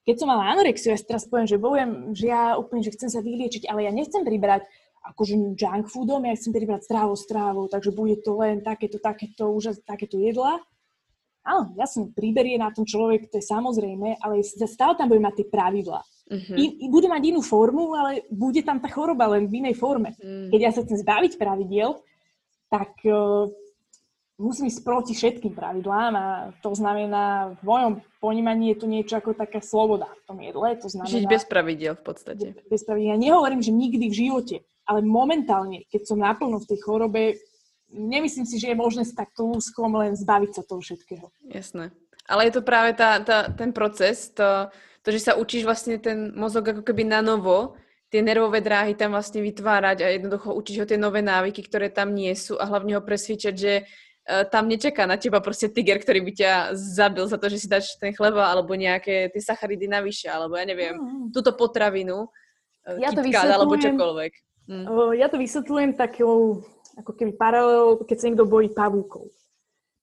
[0.09, 3.13] keď som mala anorexiu, ja si teraz poviem, že bojujem, že ja úplne, že chcem
[3.13, 4.65] sa vyliečiť, ale ja nechcem pribrať
[5.09, 9.81] akože junk foodom, ja chcem pribrať strávou, strávou, takže bude to len takéto, takéto, úžas,
[9.83, 10.61] takéto jedla.
[11.49, 15.47] Áno, jasne, príberie na tom človek, to je samozrejme, ale stále tam bude mať tie
[15.49, 16.05] pravidla.
[16.29, 16.57] Uh-huh.
[16.61, 20.13] I, bude mať inú formu, ale bude tam tá choroba len v inej forme.
[20.21, 20.53] Uh-huh.
[20.53, 21.97] Keď ja sa chcem zbaviť pravidiel,
[22.69, 23.49] tak uh,
[24.39, 26.27] musím ísť proti všetkým pravidlám a
[26.63, 27.93] to znamená, v mojom
[28.23, 30.69] ponímaní je to niečo ako taká sloboda v tom jedle.
[30.79, 32.47] To znamená, Žiť bez pravidiel v podstate.
[32.71, 33.17] Bez pravidiel.
[33.17, 34.57] Ja nehovorím, že nikdy v živote,
[34.89, 37.37] ale momentálne, keď som naplno v tej chorobe,
[37.93, 41.29] nemyslím si, že je možné s takto úzkom len zbaviť sa toho všetkého.
[41.53, 41.93] Jasné.
[42.29, 44.69] Ale je to práve tá, tá, ten proces, to,
[45.05, 47.77] to, že sa učíš vlastne ten mozog ako keby na novo,
[48.09, 52.17] tie nervové dráhy tam vlastne vytvárať a jednoducho učíš ho tie nové návyky, ktoré tam
[52.17, 56.25] nie sú a hlavne ho presvičať, že uh, tam nečaká na teba proste tiger, ktorý
[56.25, 60.29] by ťa zabil za to, že si dáš ten chleba alebo nejaké tie sacharidy navyše,
[60.29, 61.37] alebo ja neviem, mm.
[61.37, 64.48] túto potravinu, uh, ja to alebo čokoľvek.
[64.69, 65.17] Mm.
[65.17, 66.63] Ja to vysvetľujem takou
[67.01, 69.33] ako keby paralel, keď sa niekto bojí pavúkov.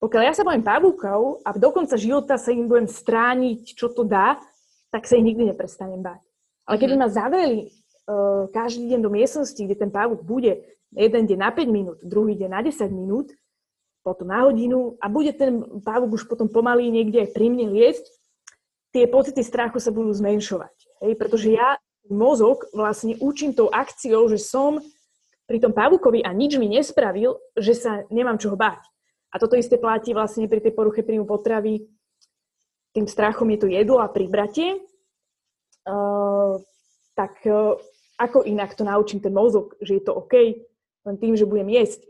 [0.02, 4.02] Pokiaľ ja sa bojím pavúkov a do konca života sa im budem strániť, čo to
[4.04, 4.42] dá,
[4.90, 6.24] tak sa ich nikdy neprestanem báť.
[6.66, 7.02] Ale keby mhm.
[7.02, 7.60] ma zavreli
[8.10, 12.34] uh, každý deň do miestnosti, kde ten pavúk bude jeden deň na 5 minút, druhý
[12.40, 13.30] deň na 10 minút,
[14.06, 18.06] potom na hodinu a bude ten pavúk už potom pomaly niekde aj pri mne liesť,
[18.94, 20.76] tie pocity strachu sa budú zmenšovať.
[21.04, 21.14] Hej?
[21.18, 21.76] Pretože ja
[22.10, 24.82] mozog vlastne učím tou akciou, že som
[25.46, 28.82] pri tom pavúkovi a nič mi nespravil, že sa nemám čoho báť.
[29.30, 31.86] A toto isté platí vlastne pri tej poruche príjmu potravy.
[32.96, 34.80] Tým strachom je to jedlo a pribratie.
[35.86, 36.58] Uh,
[37.14, 37.78] tak uh,
[38.18, 40.34] ako inak to naučím ten mozog, že je to OK,
[41.06, 42.08] len tým, že budem jesť.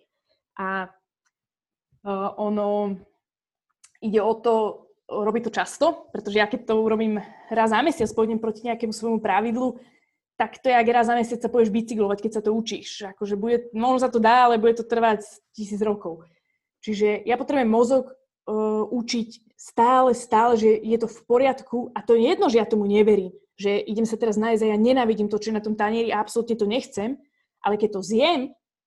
[0.55, 2.95] A uh, ono
[3.99, 8.41] ide o to, robiť to často, pretože ja keď to urobím raz za mesiac, pôjdem
[8.41, 9.77] proti nejakému svojmu pravidlu,
[10.35, 13.07] tak to je, ak raz za mesiac sa pôjdeš bicyklovať, keď sa to učíš.
[13.15, 15.23] Akože bude, možno sa to dá, ale bude to trvať
[15.55, 16.27] tisíc rokov.
[16.83, 22.13] Čiže ja potrebujem mozog uh, učiť stále, stále, že je to v poriadku a to
[22.13, 25.39] je jedno, že ja tomu neverím, že idem sa teraz nájsť a ja nenávidím to,
[25.39, 27.15] čo je na tom tanieri a absolútne to nechcem,
[27.63, 28.41] ale keď to zjem,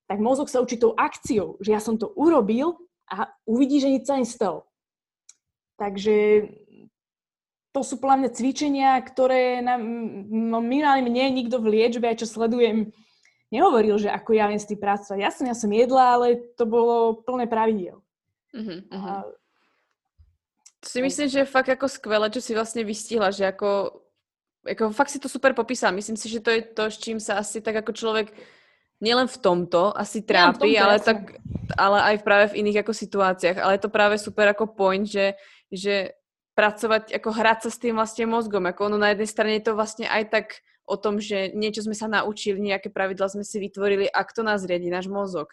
[0.06, 2.76] tak mozog sa učí tou akciou, že ja som to urobil
[3.08, 4.68] a uvidí, že nič sa nestalo.
[5.78, 6.48] Takže
[7.70, 9.78] to sú podľa mňa cvičenia, ktoré nám,
[10.26, 12.90] no minimálne mne nikto v liečbe, aj čo sledujem,
[13.54, 15.18] nehovoril, že ako ja viem s tým pracovať.
[15.22, 18.02] Ja som, ja som jedla, ale to bolo plné pravidiel.
[18.50, 19.22] Uh-huh, uh-huh.
[19.22, 19.30] A...
[20.82, 24.02] Si myslím, že je fakt ako skvelé, čo si vlastne vystihla, že ako,
[24.64, 25.94] ako fakt si to super popísal.
[25.94, 28.34] Myslím si, že to je to, s čím sa asi tak ako človek
[28.98, 31.18] nielen v tomto asi trápi, ja, tomto, ale, tak,
[31.78, 33.58] ale aj práve v iných ako situáciách.
[33.62, 35.38] Ale je to práve super ako point, že,
[35.72, 36.18] že
[36.58, 38.66] pracovať, ako hrať sa s tým vlastne mozgom.
[38.66, 40.46] Ako ono na jednej strane je to vlastne aj tak
[40.88, 44.66] o tom, že niečo sme sa naučili, nejaké pravidla sme si vytvorili a kto nás
[44.66, 45.52] riadi, náš mozog.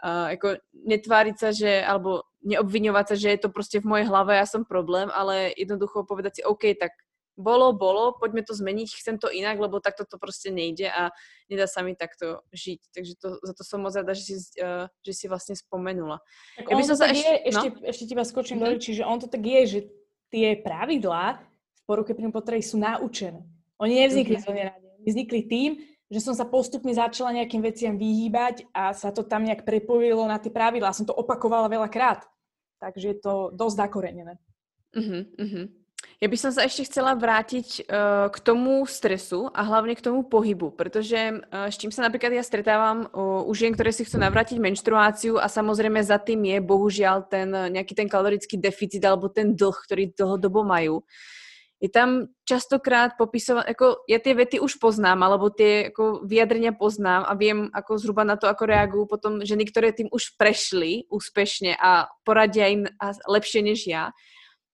[0.00, 4.38] Uh, ako netváriť sa, že, alebo neobviňovať sa, že je to proste v mojej hlave,
[4.38, 6.94] ja som problém, ale jednoducho povedať si, OK, tak
[7.36, 11.12] bolo, bolo, poďme to zmeniť, chcem to inak, lebo takto to proste nejde a
[11.52, 12.80] nedá sa mi takto žiť.
[12.96, 16.24] Takže to, za to som moc rada, že si, uh, že si vlastne spomenula.
[16.56, 17.80] Tak ja by som sa ešte, je, ešte, no?
[17.84, 18.80] ešte teba skočím mm-hmm.
[18.80, 19.78] do čiže on to tak je, že
[20.32, 21.44] tie pravidlá
[21.76, 23.44] v poruche príjmu potravy sú naučené.
[23.76, 24.48] Oni nevznikli mm-hmm.
[24.48, 24.88] zo nerade.
[25.06, 25.70] Vznikli tým,
[26.08, 30.40] že som sa postupne začala nejakým veciam vyhýbať a sa to tam nejak prepojilo na
[30.40, 30.96] tie pravidlá.
[30.96, 32.24] Som to opakovala veľakrát.
[32.80, 34.34] Takže je to dosť zakorenené.
[34.96, 35.66] Uh-huh, uh-huh.
[36.16, 40.24] Ja by som sa ešte chcela vrátiť uh, k tomu stresu a hlavne k tomu
[40.24, 44.16] pohybu, pretože uh, s čím sa napríklad ja stretávam uh, u žien, ktoré si chcú
[44.24, 49.28] navrátiť menštruáciu a samozrejme za tým je bohužiaľ ten uh, nejaký ten kalorický deficit alebo
[49.28, 51.04] ten dlh, ktorý dlhodobo majú.
[51.84, 57.28] Je tam častokrát popisované, ako ja tie vety už poznám, alebo tie ako vyjadrenia poznám
[57.28, 61.76] a viem ako zhruba na to, ako reagujú potom ženy, ktoré tým už prešli úspešne
[61.76, 62.88] a poradia im
[63.28, 64.16] lepšie než ja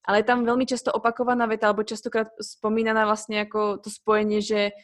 [0.03, 4.75] ale je tam veľmi často opakovaná veta, alebo častokrát spomínaná vlastne ako to spojenie, že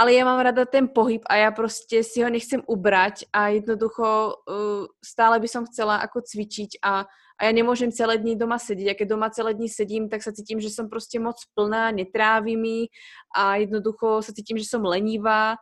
[0.00, 4.32] ale ja mám rada ten pohyb a ja proste si ho nechcem ubrať a jednoducho
[4.32, 7.04] uh, stále by som chcela ako cvičiť a,
[7.36, 8.88] a ja nemôžem celé dní doma sedieť.
[8.88, 12.56] A keď doma celé dní sedím, tak sa cítim, že som proste moc plná, netrávi
[12.56, 12.88] mi
[13.36, 15.60] a jednoducho sa cítim, že som lenivá.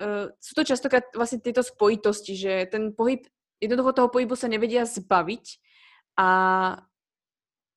[0.00, 3.28] Uh, sú to častokrát vlastne tieto spojitosti, že ten pohyb,
[3.60, 5.60] jednoducho toho pohybu sa nevedia zbaviť
[6.16, 6.28] a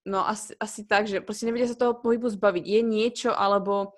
[0.03, 2.63] No asi, asi tak, že proste nevedia sa toho pohybu zbaviť.
[2.67, 3.95] Je niečo, alebo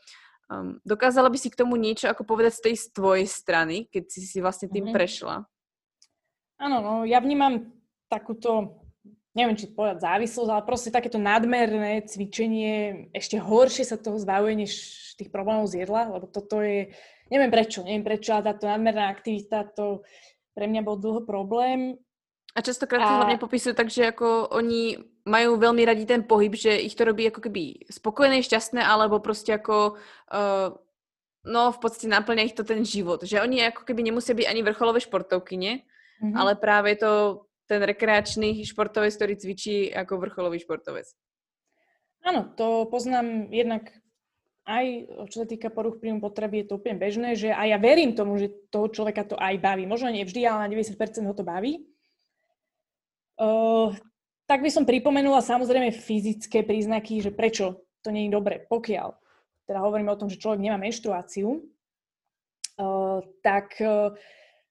[0.54, 4.04] um, dokázala by si k tomu niečo ako povedať z tej z tvojej strany, keď
[4.14, 4.98] si si vlastne tým mm-hmm.
[5.02, 5.36] prešla?
[6.62, 7.74] Áno, no ja vnímam
[8.06, 8.80] takúto,
[9.34, 14.72] neviem či povedať závislosť, ale proste takéto nadmerné cvičenie, ešte horšie sa toho zbavuje, než
[15.18, 16.94] tých problémov z jedla, lebo toto je,
[17.34, 20.06] neviem prečo, neviem prečo, ale táto nadmerná aktivita, to
[20.54, 21.98] pre mňa bol dlho problém.
[22.56, 23.08] A častokrát a...
[23.10, 27.04] to hlavne popisujú tak, že ako oni majú veľmi radi ten pohyb, že ich to
[27.04, 29.98] robí ako keby spokojné, šťastné, alebo proste ako
[30.30, 30.70] uh,
[31.46, 33.26] no v podstate naplňa ich to ten život.
[33.26, 35.82] Že oni ako keby nemusia byť ani vrcholové športovky, nie?
[36.22, 36.36] Mm-hmm.
[36.38, 41.10] Ale práve to ten rekreačný športovec, ktorý cvičí ako vrcholový športovec.
[42.26, 43.90] Áno, to poznám jednak
[44.66, 44.86] aj
[45.30, 48.42] čo sa týka poruch príjmu potravy, je to úplne bežné, že aj ja verím tomu,
[48.42, 49.86] že toho človeka to aj baví.
[49.86, 51.86] Možno nie vždy, ale na 90% ho to baví.
[53.38, 53.94] Uh,
[54.46, 58.62] tak by som pripomenula samozrejme fyzické príznaky, že prečo to nie je dobre.
[58.70, 59.18] Pokiaľ
[59.66, 61.66] teda hovoríme o tom, že človek nemá menštruáciu,
[62.78, 64.14] uh, tak uh,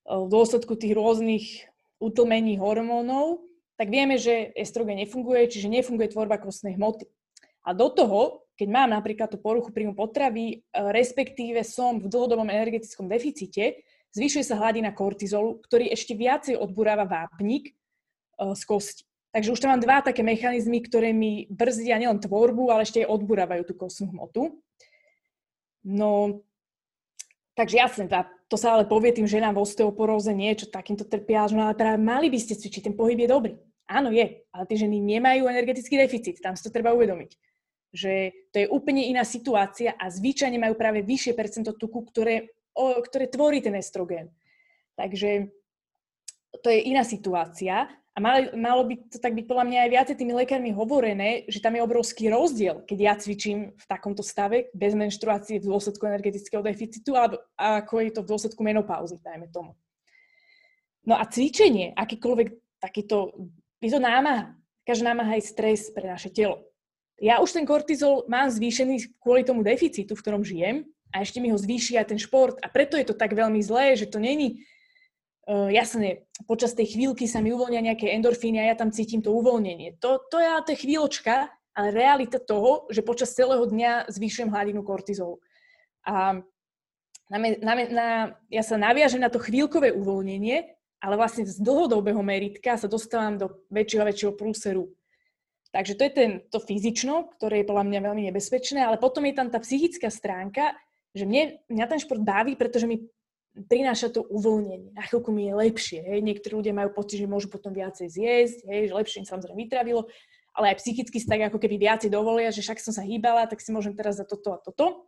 [0.07, 1.47] v dôsledku tých rôznych
[1.99, 3.43] utlmení hormónov,
[3.75, 7.11] tak vieme, že estrogen nefunguje, čiže nefunguje tvorba kostnej hmoty.
[7.67, 12.47] A do toho, keď mám napríklad tú poruchu príjmu potravy, e, respektíve som v dlhodobom
[12.47, 13.83] energetickom deficite,
[14.15, 17.75] zvyšuje sa hladina kortizolu, ktorý ešte viacej odburáva vápnik
[18.39, 19.03] z kosti.
[19.35, 23.11] Takže už tam mám dva také mechanizmy, ktoré mi brzdia nielen tvorbu, ale ešte aj
[23.11, 24.63] odburávajú tú kostnú hmotu.
[25.83, 26.41] No,
[27.59, 31.67] takže jasne, tá, to sa ale povie tým ženám v osteoporóze niečo takýmto trpia, no
[31.67, 33.55] ale práve mali by ste cvičiť, ten pohyb je dobrý.
[33.91, 37.35] Áno, je, ale tie ženy nemajú energetický deficit, tam si to treba uvedomiť
[37.95, 42.99] že to je úplne iná situácia a zvyčajne majú práve vyššie percento tuku, ktoré, o,
[42.99, 44.35] ktoré tvorí ten estrogen.
[44.99, 45.47] Takže
[46.59, 48.19] to je iná situácia a
[48.55, 51.83] malo, by to tak byť podľa mňa aj viacej tými lekármi hovorené, že tam je
[51.83, 57.43] obrovský rozdiel, keď ja cvičím v takomto stave bez menštruácie v dôsledku energetického deficitu alebo
[57.59, 59.75] ako je to v dôsledku menopauzy, dajme tomu.
[61.03, 63.35] No a cvičenie, akýkoľvek takýto,
[63.83, 64.55] je to námaha.
[64.87, 66.63] Každá námaha je stres pre naše telo
[67.23, 71.55] ja už ten kortizol mám zvýšený kvôli tomu deficitu, v ktorom žijem a ešte mi
[71.55, 74.67] ho zvýši aj ten šport a preto je to tak veľmi zlé, že to není
[75.49, 79.33] uh, jasné, počas tej chvíľky sa mi uvoľnia nejaké endorfíny a ja tam cítim to
[79.33, 80.01] uvoľnenie.
[80.01, 84.87] To, to je ale je chvíľočka, ale realita toho, že počas celého dňa zvýšujem hladinu
[84.87, 85.43] kortizolu.
[86.07, 86.39] A
[87.33, 88.09] na, na, na,
[88.53, 90.71] ja sa naviažem na to chvíľkové uvoľnenie,
[91.01, 94.93] ale vlastne z dlhodobého meritka sa dostávam do väčšieho a väčšieho prúseru.
[95.75, 99.35] Takže to je ten, to fyzično, ktoré je podľa mňa veľmi nebezpečné, ale potom je
[99.35, 100.71] tam tá psychická stránka,
[101.11, 103.11] že mne, mňa ten šport baví, pretože mi
[103.55, 104.91] prináša to uvoľnenie.
[104.99, 106.01] Na chvíľku mi je lepšie.
[106.03, 106.21] Hej.
[106.27, 110.11] Niektorí ľudia majú pocit, že môžu potom viacej zjesť, hej, že lepšie im samozrejme vytravilo,
[110.55, 113.63] ale aj psychicky si tak ako keby viacej dovolia, že však som sa hýbala, tak
[113.63, 115.07] si môžem teraz za toto a toto.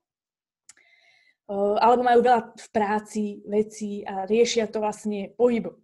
[1.47, 5.79] Uh, alebo majú veľa v práci vecí a riešia to vlastne pohybom.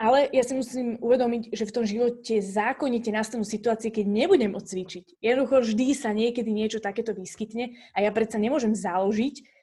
[0.00, 5.20] Ale ja si musím uvedomiť, že v tom živote zákonite nastanú situácie, keď nebudem odcvičiť.
[5.22, 9.53] Jednoducho vždy sa niekedy niečo takéto vyskytne a ja predsa nemôžem založiť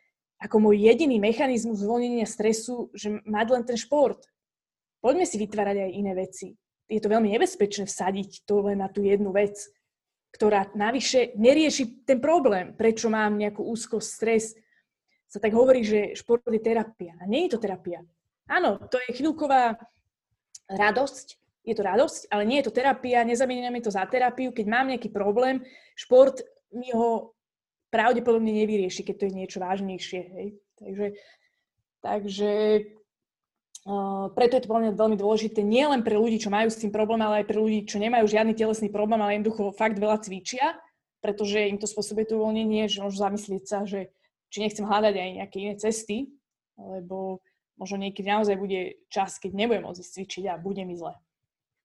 [0.42, 4.26] ako môj jediný mechanizmus zvolnenia stresu, že mať len ten šport.
[4.98, 6.58] Poďme si vytvárať aj iné veci.
[6.89, 9.56] Je to veľmi nebezpečné vsadiť to len na tú jednu vec,
[10.34, 14.46] ktorá navyše nerieši ten problém, prečo mám nejakú úzkosť, stres.
[15.30, 17.16] Sa tak hovorí, že šport je terapia.
[17.22, 18.04] A nie je to terapia.
[18.52, 19.80] Áno, to je chvíľková
[20.68, 24.50] radosť, je to radosť, ale nie je to terapia, nezamieňame to za terapiu.
[24.52, 25.62] Keď mám nejaký problém,
[25.94, 26.42] šport
[26.74, 27.38] mi ho
[27.92, 30.22] pravdepodobne nevyrieši, keď to je niečo vážnejšie.
[30.24, 30.48] Hej.
[30.80, 31.08] Takže,
[32.02, 32.52] takže
[33.86, 36.80] uh, preto je to podľa mňa veľmi dôležité nie len pre ľudí, čo majú s
[36.80, 40.24] tým problém, ale aj pre ľudí, čo nemajú žiadny telesný problém, ale jednoducho fakt veľa
[40.24, 40.80] cvičia,
[41.22, 44.10] pretože im to spôsobuje to uvoľnenie, že môžu zamyslieť sa, že
[44.50, 46.34] či nechcem hľadať aj nejaké iné cesty,
[46.80, 47.46] lebo
[47.78, 51.14] možno niekedy naozaj bude čas, keď nebudem môcť cvičiť a bude mi zle.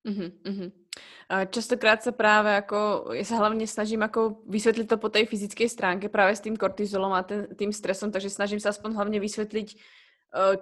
[0.07, 0.71] Uh-huh, uh-huh.
[1.27, 6.07] Častokrát sa práve ako, ja sa hlavne snažím ako vysvetliť to po tej fyzickej stránke
[6.07, 9.77] práve s tým kortizolom a ten, tým stresom, takže snažím sa aspoň hlavne vysvetliť, e,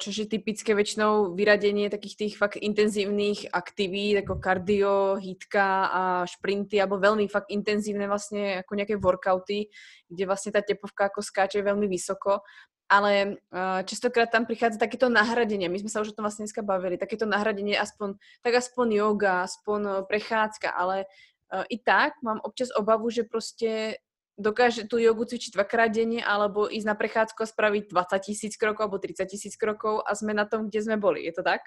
[0.01, 6.81] čo je typické väčšinou vyradenie takých tých fakt intenzívnych aktivít, ako kardio, hitka a šprinty,
[6.81, 9.69] alebo veľmi fakt intenzívne vlastne ako nejaké workouty,
[10.09, 12.41] kde vlastne tá tepovka ako skáče veľmi vysoko
[12.89, 15.73] ale uh, častokrát tam prichádza takéto nahradenie.
[15.73, 17.01] My sme sa už o tom vlastne dneska bavili.
[17.01, 21.09] Takéto nahradenie, aspoň, tak aspoň yoga, aspoň uh, prechádzka, ale
[21.51, 24.01] uh, i tak mám občas obavu, že proste
[24.35, 28.91] dokáže tú jogu cvičiť dvakrát denne alebo ísť na prechádzku a spraviť 20 tisíc krokov
[28.91, 31.23] alebo 30 tisíc krokov a sme na tom, kde sme boli.
[31.23, 31.63] Je to tak?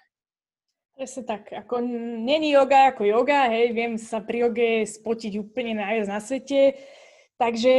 [0.98, 1.54] Presne tak.
[1.54, 1.80] Ako
[2.26, 6.76] není yoga ako yoga, hej, viem sa pri joge spotiť úplne najviac na svete
[7.38, 7.74] Takže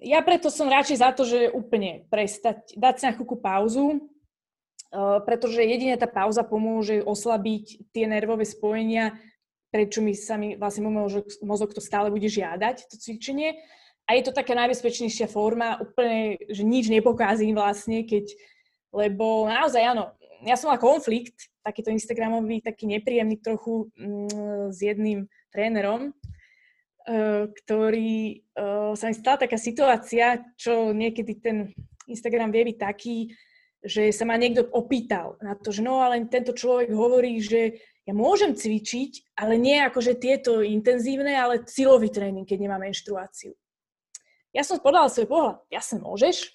[0.00, 5.20] ja preto som radšej za to, že úplne prestať, dať si na chvíľku pauzu, uh,
[5.28, 9.12] pretože jedine tá pauza pomôže oslabiť tie nervové spojenia,
[9.68, 13.60] prečo mi sa mi vlastne mozog, mozog to stále bude žiadať, to cvičenie.
[14.08, 18.32] A je to taká najbezpečnejšia forma, úplne, že nič nepokázím vlastne, keď,
[18.96, 25.30] lebo naozaj áno, ja som mal konflikt, takýto Instagramový, taký nepríjemný trochu mm, s jedným
[25.54, 26.21] trénerom, Eh,
[27.02, 31.56] ktorý uh, sa mi stala taká situácia, čo niekedy ten
[32.06, 33.16] Instagram vie byť taký,
[33.82, 38.14] že sa ma niekto opýtal na to, že no ale tento človek hovorí, že ja
[38.14, 43.54] môžem cvičiť, ale nie akože tieto intenzívne, ale silový tréning, keď nemám menštruáciu.
[44.54, 46.50] Ja som podala svoj pohľad, jasne môžeš,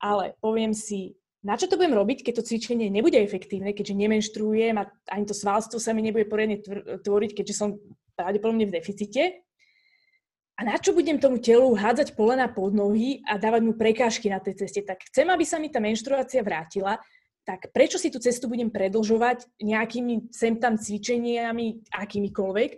[0.00, 4.76] ale poviem si, na čo to budem robiť, keď to cvičenie nebude efektívne, keďže nemenštruujem
[4.76, 6.60] a ani to svalstvo sa mi nebude poriadne
[7.00, 7.80] tvoriť, keďže som
[8.12, 9.40] pravdepodobne v deficite.
[10.60, 14.44] A na čo budem tomu telu hádzať polena pod nohy a dávať mu prekážky na
[14.44, 14.84] tej ceste?
[14.84, 17.00] Tak chcem, aby sa mi tá menštruácia vrátila,
[17.48, 22.76] tak prečo si tú cestu budem predlžovať nejakými sem tam cvičeniami, akýmikoľvek,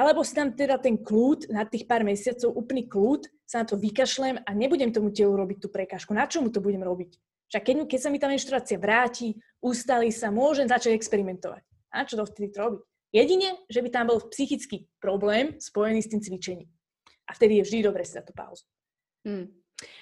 [0.00, 3.76] alebo si tam teda ten kľúd na tých pár mesiacov, úplný kľúd, sa na to
[3.76, 6.16] vykašlem a nebudem tomu telu robiť tú prekážku.
[6.16, 7.20] Na čo mu to budem robiť?
[7.52, 11.60] Však keď, keď sa mi tá menštruácia vráti, ustali sa, môžem začať experimentovať.
[11.92, 12.80] A čo to vtedy robiť?
[13.12, 16.70] Jedine, že by tam bol psychický problém spojený s tým cvičením.
[17.30, 18.66] A vtedy je vždy dobre si dať tú pauzu.
[19.22, 19.46] Hmm.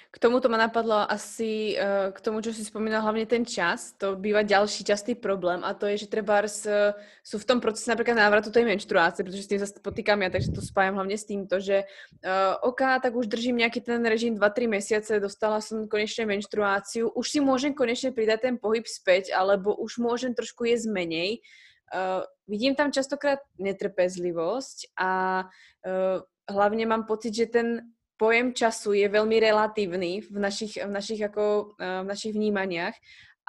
[0.09, 3.93] K tomuto ma napadlo asi, uh, k tomu, čo si spomínal, hlavne ten čas.
[4.01, 7.93] To býva ďalší častý problém a to je, že treba uh, sú v tom procese
[7.93, 11.29] napríklad návratu tej menštruácie, pretože s tým sa potýkam ja, takže to spájam hlavne s
[11.29, 11.85] týmto, že
[12.25, 17.25] uh, OK, tak už držím nejaký ten režim 2-3 mesiace, dostala som konečne menštruáciu, už
[17.29, 21.45] si môžem konečne pridať ten pohyb späť, alebo už môžem trošku jesť menej.
[21.89, 25.45] Uh, vidím tam častokrát netrpezlivosť a
[25.85, 31.21] uh, hlavne mám pocit, že ten pojem času je veľmi relatívny v našich, v našich,
[31.23, 32.97] ako, v našich vnímaniach.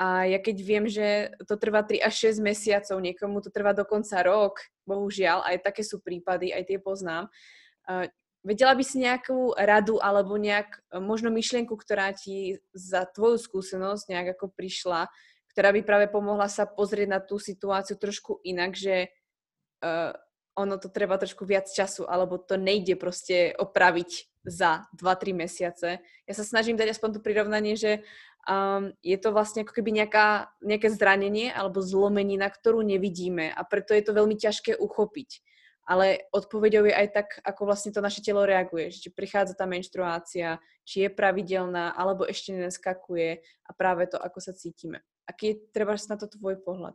[0.00, 4.22] A ja keď viem, že to trvá 3 až 6 mesiacov, niekomu to trvá dokonca
[4.24, 7.28] rok, bohužiaľ, aj také sú prípady, aj tie poznám.
[8.40, 14.40] Vedela by si nejakú radu alebo nejak možno myšlienku, ktorá ti za tvoju skúsenosť nejak
[14.40, 15.12] ako prišla,
[15.52, 19.12] ktorá by práve pomohla sa pozrieť na tú situáciu trošku inak, že
[20.62, 26.00] ono to treba trošku viac času, alebo to nejde proste opraviť za 2-3 mesiace.
[26.00, 28.04] Ja sa snažím dať aspoň to prirovnanie, že
[28.48, 33.92] um, je to vlastne ako keby nejaká, nejaké zranenie alebo zlomenina, ktorú nevidíme a preto
[33.92, 35.44] je to veľmi ťažké uchopiť.
[35.90, 38.94] Ale odpovedou je aj tak, ako vlastne to naše telo reaguje.
[38.94, 44.54] Či prichádza tá menštruácia, či je pravidelná, alebo ešte neskakuje a práve to, ako sa
[44.54, 45.02] cítime.
[45.26, 46.94] Aký je treba na to tvoj pohľad?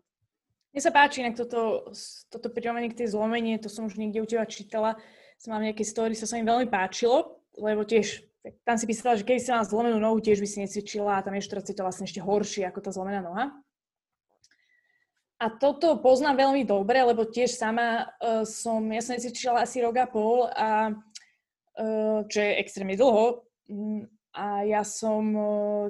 [0.75, 1.87] Mne sa páči inak toto,
[2.27, 4.99] toto prirovnanie k tej zlomenie, to som už niekde u teba čítala,
[5.39, 8.27] som mám nejaké story, sa sa mi veľmi páčilo, lebo tiež
[8.67, 11.31] tam si písala, že keď si mala zlomenú nohu, tiež by si necvičila a tam
[11.31, 13.55] je to vlastne ešte horšie ako tá zlomená noha.
[15.39, 19.95] A toto poznám veľmi dobre, lebo tiež sama uh, som, ja som necvičila asi rok
[19.95, 23.47] a pol, a, uh, čo je extrémne dlho.
[24.35, 25.87] A ja som uh,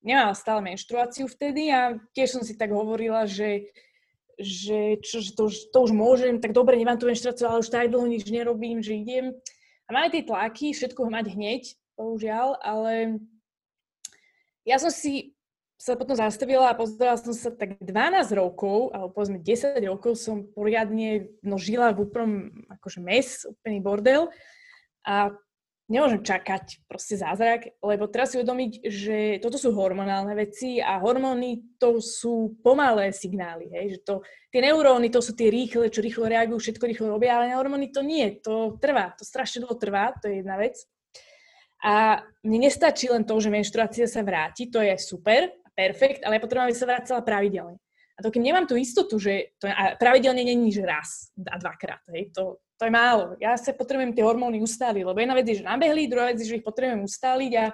[0.00, 3.68] nemala stále menštruáciu vtedy a tiež som si tak hovorila, že
[4.38, 7.90] že, čo, že to, to už môžem, tak dobre, nemám tú menštruáciu, ale už tak
[7.90, 9.34] dlho nič nerobím, že idem.
[9.86, 11.62] A máme tie tlaky, všetko mať hneď,
[11.94, 13.22] bohužiaľ, ale
[14.64, 15.34] ja som si
[15.74, 17.92] sa potom zastavila a pozerala som sa tak 12
[18.40, 22.32] rokov, alebo povedzme 10 rokov som poriadne no, žila v úplnom
[22.72, 24.32] akože mes, úplný bordel.
[25.04, 25.34] A
[25.84, 31.76] nemôžem čakať proste zázrak, lebo teraz si uvedomiť, že toto sú hormonálne veci a hormóny
[31.76, 34.14] to sú pomalé signály, hej, že to,
[34.48, 38.00] tie neuróny to sú tie rýchle, čo rýchlo reagujú, všetko rýchlo robia, ale hormóny to
[38.00, 40.80] nie, to trvá, to strašne dlho trvá, to je jedna vec.
[41.84, 46.40] A mne nestačí len to, že menštruácia sa vráti, to je super, perfekt, ale ja
[46.40, 47.76] potrebujem, aby sa vrátila pravidelne.
[48.14, 52.00] A to keď nemám tú istotu, že to, a pravidelne není, že raz a dvakrát,
[52.14, 53.38] hej, to, to je málo.
[53.38, 56.50] Ja sa potrebujem tie hormóny ustáliť, lebo jedna vec je, že nabehli, druhá vec je,
[56.50, 57.64] že ich potrebujem ustáliť a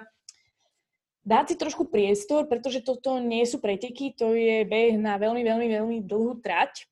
[1.25, 5.67] dať si trošku priestor, pretože toto nie sú preteky, to je beh na veľmi, veľmi,
[5.69, 6.85] veľmi dlhú trať.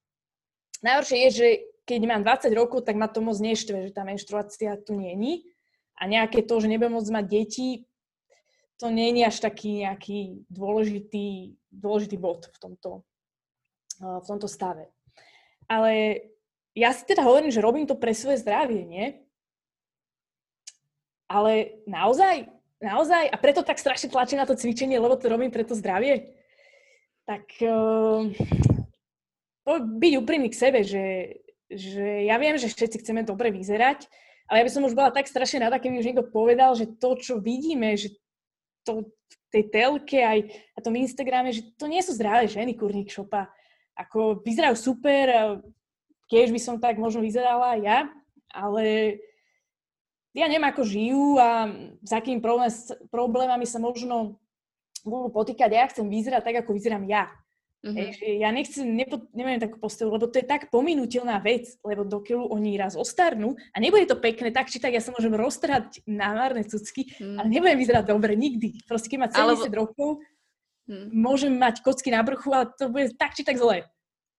[0.81, 1.47] Najhoršie je, že
[1.85, 5.49] keď mám 20 rokov, tak ma to moc neštve, že tá menštruácia tu není.
[5.99, 7.69] A nejaké to, že nebudem môcť mať deti,
[8.79, 13.03] to nie je až taký nejaký dôležitý, dôležitý bod v tomto,
[13.99, 14.87] v tomto stave.
[15.67, 16.23] Ale
[16.79, 19.05] ja si teda hovorím, že robím to pre svoje zdravie, nie?
[21.27, 22.47] Ale naozaj,
[22.79, 26.33] naozaj, a preto tak strašne tlačím na to cvičenie, lebo to robím pre to zdravie,
[27.27, 28.25] tak uh,
[29.77, 31.37] byť úprimný k sebe, že,
[31.69, 34.09] že ja viem, že všetci chceme dobre vyzerať,
[34.49, 37.13] ale ja by som už bola tak strašne rada, keby už niekto povedal, že to,
[37.21, 38.17] čo vidíme, že
[38.81, 43.13] to v tej telke aj na tom Instagrame, že to nie sú zdravé ženy, kurník
[43.13, 43.53] šopa.
[43.93, 45.61] Ako vyzerajú super,
[46.29, 47.99] Tiež by som tak možno vyzerala aj ja,
[48.53, 49.17] ale
[50.37, 51.73] ja neviem, ako žijú a
[52.05, 52.37] s akými
[53.09, 54.37] problémami sa možno
[55.01, 55.69] budú potýkať.
[55.73, 57.33] Ja chcem vyzerať tak, ako vyzerám ja.
[57.79, 57.95] Mm-hmm.
[57.95, 62.51] Hej, ja nechcem, nepo, neviem takú postavu, lebo to je tak pominutelná vec, lebo dokiaľ
[62.51, 66.35] oni raz ostarnú a nebude to pekné, tak či tak ja sa môžem roztrhať na
[66.35, 67.39] márne cucky, mm.
[67.39, 68.83] ale nebudem vyzerať dobre nikdy.
[68.83, 69.63] Proste keď má 70 Alebo...
[69.71, 70.09] rokov,
[70.91, 71.07] mm.
[71.15, 73.87] môžem mať kocky na brchu, ale to bude tak či tak zle.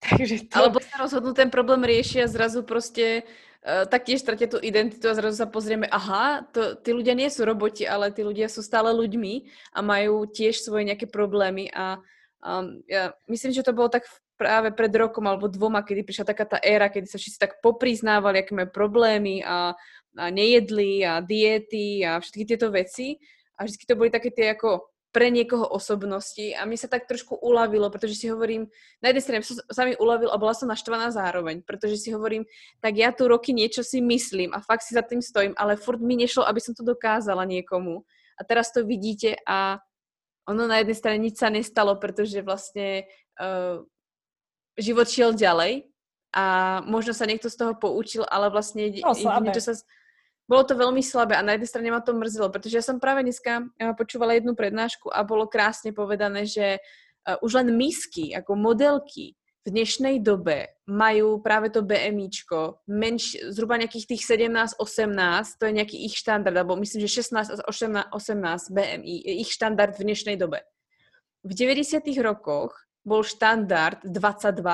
[0.05, 0.57] Takže to...
[0.57, 3.29] Alebo sa rozhodnú ten problém riešiť a zrazu proste
[3.63, 7.45] uh, taktiež stratia tú identitu a zrazu sa pozrieme, aha, to, tí ľudia nie sú
[7.45, 9.47] roboti, ale tí ľudia sú stále ľuďmi
[9.77, 12.01] a majú tiež svoje nejaké problémy a
[12.41, 14.09] Um, ja myslím, že to bolo tak
[14.41, 18.41] práve pred rokom alebo dvoma, kedy prišla taká tá éra, kedy sa všetci tak popriznávali,
[18.41, 19.77] aké majú problémy a,
[20.17, 23.21] a nejedli a diety a všetky tieto veci.
[23.61, 27.35] A vždy to boli také tie ako pre niekoho osobnosti a mi sa tak trošku
[27.43, 28.71] uľavilo, pretože si hovorím,
[29.03, 32.47] na jednej strane som sa mi uľavil a bola som naštvaná zároveň, pretože si hovorím,
[32.79, 35.99] tak ja tu roky niečo si myslím a fakt si za tým stojím, ale furt
[35.99, 38.07] mi nešlo, aby som to dokázala niekomu.
[38.39, 39.83] A teraz to vidíte a
[40.47, 43.83] ono na jednej strane nič sa nestalo, pretože vlastne uh,
[44.79, 45.91] život šiel ďalej
[46.31, 46.45] a
[46.87, 49.75] možno sa niekto z toho poučil, ale vlastne no, niečo sa...
[50.51, 53.23] Bolo to veľmi slabé a na jednej strane ma to mrzelo, pretože ja som práve
[53.23, 59.39] dneska počúvala jednu prednášku a bolo krásne povedané, že uh, už len misky, ako modelky,
[59.61, 64.81] v dnešnej dobe majú práve to BMIčko menš, zhruba nejakých tých 17-18,
[65.61, 69.93] to je nejaký ich štandard, alebo myslím, že 16 18, 18 BMI je ich štandard
[69.95, 70.65] v dnešnej dobe.
[71.45, 72.73] V 90 rokoch
[73.05, 74.65] bol štandard 22.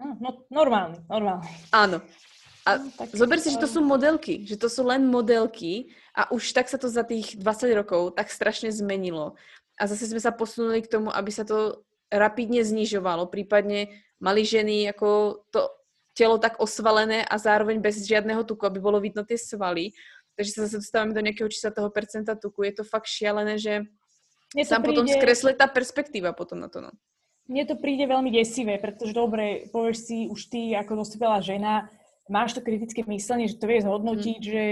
[0.00, 1.48] Hm, no, normálny, normálny.
[1.72, 2.04] Áno.
[2.68, 6.52] A no, zober si, že to sú modelky, že to sú len modelky a už
[6.52, 9.38] tak sa to za tých 20 rokov tak strašne zmenilo.
[9.80, 11.80] A zase sme sa posunuli k tomu, aby sa to
[12.12, 13.88] rapidne znižovalo, prípadne
[14.20, 15.72] mali ženy ako to
[16.12, 19.96] telo tak osvalené a zároveň bez žiadneho tuku, aby bolo vidno tie svaly.
[20.36, 22.68] Takže sa zase dostávame do nejakého čísla toho percenta tuku.
[22.68, 23.88] Je to fakt šialené, že
[24.66, 25.00] sa príde...
[25.00, 26.84] potom skreslí tá perspektíva potom na to.
[26.84, 26.92] No.
[27.50, 31.90] Mne to príde veľmi desivé, pretože dobre, povieš si už ty ako dospelá žena,
[32.30, 34.48] máš to kritické myslenie, že to vie zhodnotiť, mm.
[34.48, 34.64] že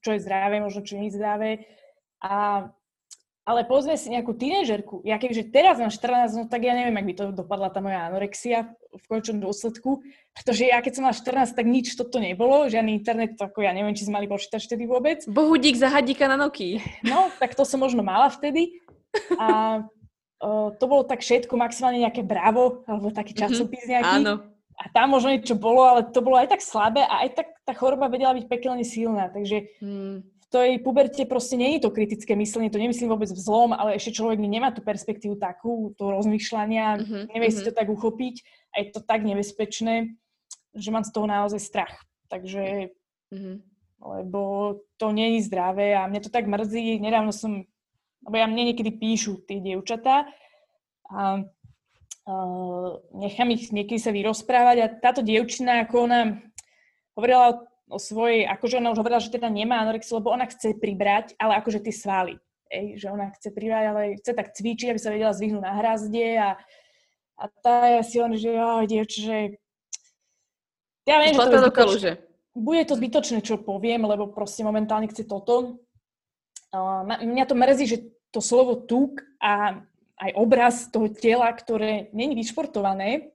[0.00, 1.50] čo je zdravé, možno čo nie je zdravé.
[2.22, 2.70] A
[3.42, 5.02] ale pozme si nejakú tínežerku.
[5.02, 8.06] Ja kebyže teraz mám 14, no tak ja neviem, ak by to dopadla tá moja
[8.06, 10.06] anorexia v končnom dôsledku.
[10.30, 12.70] Pretože ja keď som mala 14, tak nič toto nebolo.
[12.70, 15.26] Žiadny internet, to ako ja neviem, či sme mali počítač vtedy vôbec.
[15.26, 16.78] Bohudík za hadíka na noky.
[17.02, 18.78] No, tak to som možno mala vtedy.
[19.42, 19.82] A
[20.38, 23.40] o, to bolo tak všetko, maximálne nejaké bravo, alebo taký mhm.
[23.42, 24.22] časopis nejaký.
[24.22, 24.51] Áno.
[24.78, 27.72] A tam možno niečo bolo, ale to bolo aj tak slabé a aj tak tá
[27.76, 29.28] choroba vedela byť pekelne silná.
[29.28, 33.72] Takže hmm tej puberte proste nie je to kritické myslenie, to nemyslím vôbec v zlom,
[33.72, 37.64] ale ešte človek nemá tú perspektívu takú, to rozmýšľania, uh-huh, nevie uh-huh.
[37.64, 38.44] si to tak uchopiť
[38.76, 40.12] a je to tak nebezpečné,
[40.76, 41.96] že mám z toho naozaj strach.
[42.28, 42.92] Takže,
[43.32, 43.56] uh-huh.
[44.04, 44.40] lebo
[45.00, 47.00] to nie je zdravé a mne to tak mrzí.
[47.00, 47.64] Nedávno som,
[48.20, 50.28] lebo ja mne niekedy píšu tie dievčatá
[51.08, 51.48] a
[52.26, 56.20] uh, nechám ich niekedy sa vyrozprávať a táto dievčina, ako ona
[57.18, 61.36] hovorila o svojej, akože ona už hovorila, že teda nemá anorexiu, lebo ona chce pribrať,
[61.36, 62.34] ale akože tie svaly.
[62.72, 66.28] Ej, že ona chce pribrať, ale chce tak cvičiť, aby sa vedela zvyhnúť na hrazde
[66.40, 66.50] a,
[67.36, 69.36] a tá je si on, že jo, dievč, že
[71.04, 72.12] ja viem, že to je zbytočné.
[72.52, 75.84] Bude to zbytočné, čo poviem, lebo proste momentálne chce toto.
[76.72, 77.98] Uh, mňa to mrzí, že
[78.32, 79.84] to slovo tuk a
[80.22, 83.34] aj obraz toho tela, ktoré není vyšportované,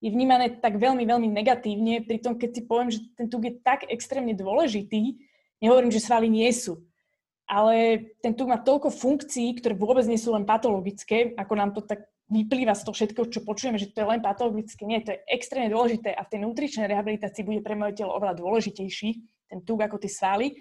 [0.00, 3.84] je vnímané tak veľmi, veľmi negatívne, pritom keď si poviem, že ten tuk je tak
[3.88, 5.20] extrémne dôležitý,
[5.60, 6.80] nehovorím, že svaly nie sú,
[7.44, 11.84] ale ten tuk má toľko funkcií, ktoré vôbec nie sú len patologické, ako nám to
[11.84, 14.88] tak vyplýva z toho všetkého, čo počujeme, že to je len patologické.
[14.88, 18.40] Nie, to je extrémne dôležité a v tej nutričnej rehabilitácii bude pre moje telo oveľa
[18.40, 19.08] dôležitejší
[19.48, 20.56] ten tuk ako tie svaly.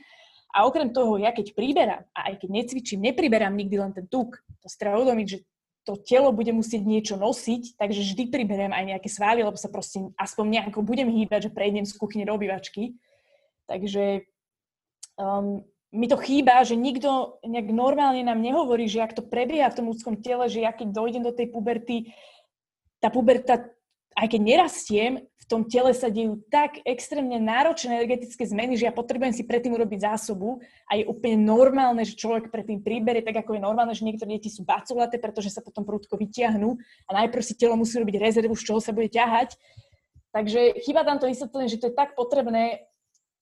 [0.53, 4.37] A okrem toho, ja keď priberám, a aj keď necvičím, nepriberám nikdy len ten tuk,
[4.61, 5.37] to si treba uvedomiť, že
[5.83, 9.99] to telo bude musieť niečo nosiť, takže vždy priberiem aj nejaké svaly, lebo sa proste
[10.15, 12.95] aspoň nejako budem hýbať, že prejdem z kuchyne do obývačky.
[13.67, 14.23] Takže
[15.19, 19.77] um, mi to chýba, že nikto nejak normálne nám nehovorí, že ak to prebieha v
[19.77, 22.15] tom ľudskom tele, že ja keď dojdem do tej puberty,
[23.03, 23.67] tá puberta
[24.15, 25.11] aj keď nerastiem,
[25.53, 30.09] tom tele sa dejú tak extrémne náročné energetické zmeny, že ja potrebujem si predtým urobiť
[30.09, 30.57] zásobu
[30.89, 34.49] a je úplne normálne, že človek predtým príberie, tak ako je normálne, že niektoré deti
[34.49, 36.73] sú baculaté, pretože sa potom prúdko vyťahnú
[37.05, 39.53] a najprv si telo musí robiť rezervu, z čoho sa bude ťahať.
[40.33, 42.89] Takže chyba tam to vysvetlenie, že to je tak potrebné,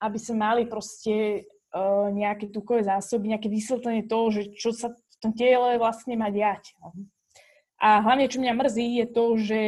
[0.04, 5.16] aby sme mali proste uh, nejaké tukové zásoby, nejaké vysvetlenie toho, že čo sa v
[5.24, 6.76] tom tele vlastne má diať.
[7.80, 9.60] A hlavne, čo mňa mrzí, je to, že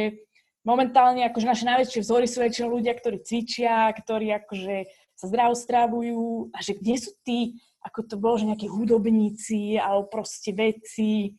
[0.64, 6.50] momentálne akože naše najväčšie vzory sú väčšinou ľudia, ktorí cvičia, ktorí akože sa zdravo strávujú
[6.50, 7.54] a že kde sú tí,
[7.84, 11.36] ako to bolo, že nejakí hudobníci alebo proste vedci,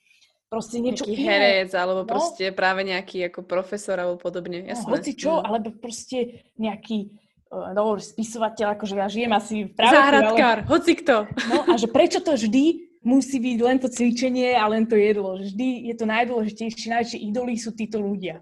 [0.48, 1.28] proste niečo nejaký iné.
[1.28, 2.10] herec, alebo No.
[2.10, 4.88] proste práve nejaký ako profesor alebo podobne, No, jasné.
[4.88, 5.44] hoci čo, Mm.
[5.44, 6.18] alebo proste
[6.56, 7.12] nejaký
[7.52, 11.28] uh, no, spisovateľ, akože ja žijem asi práve Záhradkár, hoci kto.
[11.50, 15.38] No a že prečo to vždy musí byť len to cvičenie a len to jedlo.
[15.38, 18.42] Vždy je to najdôležitejšie, najväčšie idoly sú títo ľudia.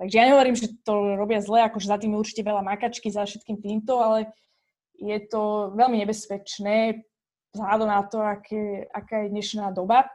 [0.00, 3.28] Takže ja nehovorím, že to robia zle, akože za tým je určite veľa makačky, za
[3.28, 4.32] všetkým týmto, ale
[4.96, 7.04] je to veľmi nebezpečné
[7.52, 10.08] vzhľadom na to, aké, aká je dnešná doba.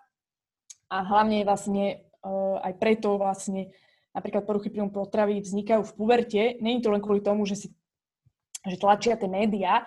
[0.90, 3.70] A hlavne vlastne uh, aj preto vlastne
[4.18, 6.42] napríklad poruchy príjmu potravy vznikajú v puberte.
[6.58, 7.68] Není to len kvôli tomu, že si
[8.66, 9.86] že tlačia tie médiá,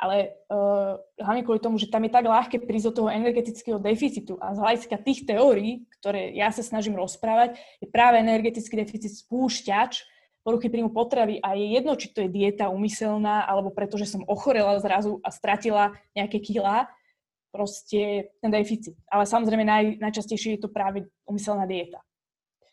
[0.00, 4.40] ale uh, hlavne kvôli tomu, že tam je tak ľahké prísť do toho energetického deficitu
[4.40, 10.08] a z hľadiska tých teórií, ktoré ja sa snažím rozprávať, je práve energetický deficit spúšťač
[10.40, 14.24] poruchy príjmu potravy a je jedno, či to je dieta umyselná, alebo preto, že som
[14.24, 16.88] ochorela zrazu a stratila nejaké kilá,
[17.52, 18.96] proste ten deficit.
[19.10, 22.00] Ale samozrejme naj, najčastejšie je to práve umyselná dieta.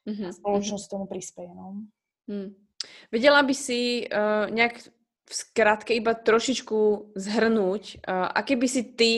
[0.08, 0.32] Mhm.
[0.32, 1.52] A spoločnosť tomu prispieje.
[1.52, 1.84] No.
[2.32, 2.56] Hmm.
[3.12, 4.80] Vedela by si uh, nejak
[5.28, 9.12] v skratke iba trošičku zhrnúť, aké by si ty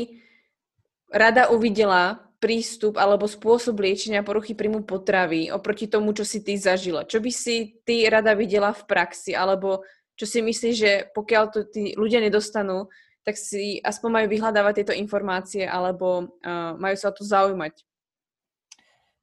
[1.13, 7.05] rada uvidela prístup alebo spôsob liečenia poruchy príjmu potravy oproti tomu, čo si ty zažila.
[7.05, 9.83] Čo by si ty rada videla v praxi, alebo
[10.15, 12.87] čo si myslíš, že pokiaľ to tí ľudia nedostanú,
[13.27, 17.83] tak si aspoň majú vyhľadávať tieto informácie alebo uh, majú sa o to zaujímať.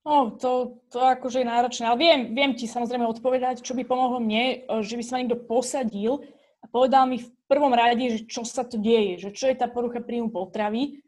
[0.06, 4.22] No, to, to akože je náročné, ale viem, viem ti samozrejme odpovedať, čo by pomohlo
[4.22, 6.22] mne, e, že by sa ma niekto posadil
[6.66, 9.70] a povedal mi v prvom rade, že čo sa to deje, že čo je tá
[9.70, 10.98] porucha príjmu potravy,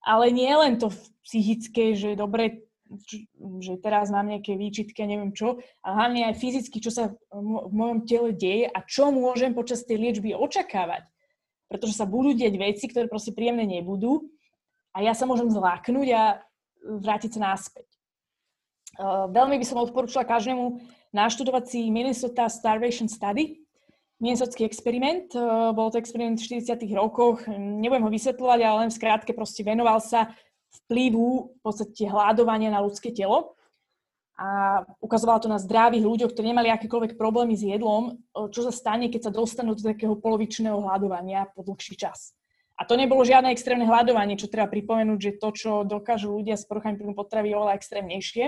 [0.00, 0.88] ale nie len to
[1.20, 2.64] psychické, že dobre,
[3.60, 7.72] že teraz mám nejaké výčitky, a neviem čo, a hlavne aj fyzicky, čo sa v
[7.72, 11.04] mojom tele deje a čo môžem počas tej liečby očakávať.
[11.68, 14.32] Pretože sa budú deť veci, ktoré proste príjemné nebudú
[14.96, 16.40] a ja sa môžem zláknuť a
[17.04, 17.88] vrátiť sa naspäť.
[18.96, 20.84] Uh, veľmi by som odporúčala každému
[21.16, 23.61] naštudovať si Minnesota Starvation Study,
[24.22, 25.34] Minnesotský experiment.
[25.34, 27.42] Uh, bol to experiment v 40 rokoch.
[27.50, 30.30] Nebudem ho vysvetľovať, ale len v skrátke proste venoval sa
[30.86, 33.58] vplyvu v podstate hľadovania na ľudské telo.
[34.38, 38.16] A ukazovala to na zdravých ľuďoch, ktorí nemali akékoľvek problémy s jedlom,
[38.48, 42.32] čo sa stane, keď sa dostanú do takého polovičného hľadovania po dlhší čas.
[42.80, 46.64] A to nebolo žiadne extrémne hľadovanie, čo treba pripomenúť, že to, čo dokážu ľudia s
[46.64, 48.44] poruchami príjmu potravy, je oveľa extrémnejšie.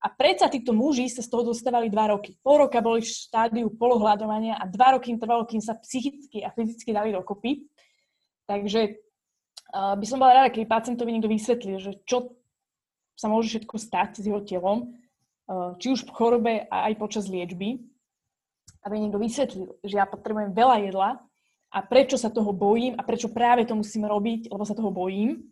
[0.00, 2.32] A predsa títo muži sa z toho dostávali dva roky.
[2.40, 6.48] Pol roka boli v štádiu polohľadovania a dva roky im trvalo, kým sa psychicky a
[6.48, 7.68] fyzicky dali dokopy.
[8.48, 8.96] Takže
[9.76, 12.32] uh, by som bola rada, keby pacientovi niekto vysvetlil, že čo
[13.12, 14.96] sa môže všetko stať s jeho telom,
[15.52, 17.84] uh, či už v chorobe a aj počas liečby.
[18.80, 21.10] Aby niekto vysvetlil, že ja potrebujem veľa jedla
[21.70, 25.44] a prečo sa toho bojím a prečo práve to musím robiť, lebo sa toho bojím.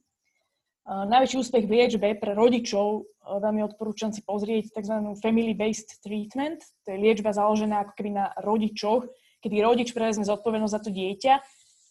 [0.88, 4.96] Najväčší úspech v liečbe pre rodičov veľmi odporúčam si pozrieť tzv.
[5.20, 6.64] family-based treatment.
[6.88, 9.04] To je liečba založená ako keby na rodičoch,
[9.44, 11.34] kedy rodič prevezme zodpovednosť za to dieťa.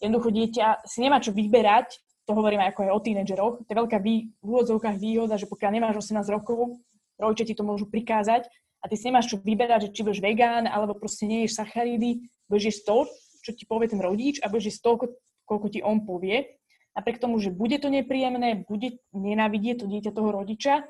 [0.02, 1.94] Jednoducho dieťa si nemá čo vyberať,
[2.26, 3.56] to hovorím aj ako aj o tínedžeroch.
[3.62, 6.82] To je veľká vý, v úvodzovkách výhoda, že pokiaľ nemáš 18 rokov,
[7.22, 8.50] rodičia ti to môžu prikázať
[8.82, 12.82] a ty si nemáš čo vyberať, že či budeš vegán, alebo proste neješ sacharidy, budeš
[12.82, 13.06] to,
[13.46, 15.14] čo ti povie ten rodič a budeš toľko,
[15.46, 16.57] koľko ti on povie
[16.98, 20.82] napriek tomu, že bude to nepríjemné, bude nenávidieť to dieťa toho rodiča,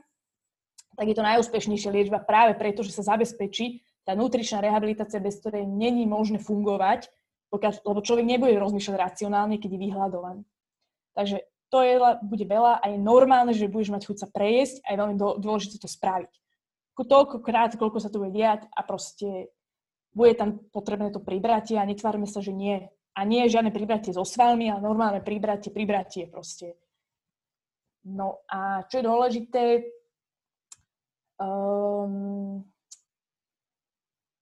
[0.98, 5.68] tak je to najúspešnejšia liečba práve preto, že sa zabezpečí tá nutričná rehabilitácia, bez ktorej
[5.68, 7.12] není možné fungovať,
[7.52, 10.42] pokiaľ, lebo človek nebude rozmýšľať racionálne, keď je vyhľadovaný.
[11.12, 11.38] Takže
[11.68, 15.00] to je, bude veľa a je normálne, že budeš mať chuť sa prejesť a je
[15.04, 16.32] veľmi dôležité to spraviť.
[16.98, 19.54] Toľkokrát, koľko sa to bude diať a proste
[20.18, 22.90] bude tam potrebné to pribratie a netvárme sa, že nie.
[23.18, 26.78] A nie je žiadne pribratie so svalmi, ale normálne pribratie, pribratie proste.
[28.06, 29.64] No a čo je dôležité,
[31.42, 32.62] um,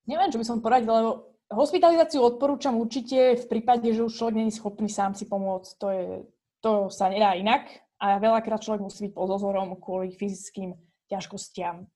[0.06, 1.12] neviem, čo by som poradil, lebo
[1.50, 5.72] hospitalizáciu odporúčam určite v prípade, že už človek není schopný sám si pomôcť.
[5.80, 6.06] To, je,
[6.60, 7.72] to sa nedá inak
[8.04, 10.76] a veľakrát človek musí byť pod dozorom kvôli fyzickým
[11.08, 11.88] ťažkostiam.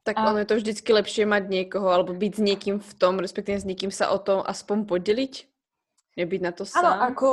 [0.00, 0.32] Tak a...
[0.32, 3.68] ono je to vždycky lepšie mať niekoho, alebo byť s niekým v tom, respektíve s
[3.68, 5.49] niekým sa o tom aspoň podeliť?
[6.20, 6.84] Nebyť na to sám?
[6.84, 7.28] Áno, ako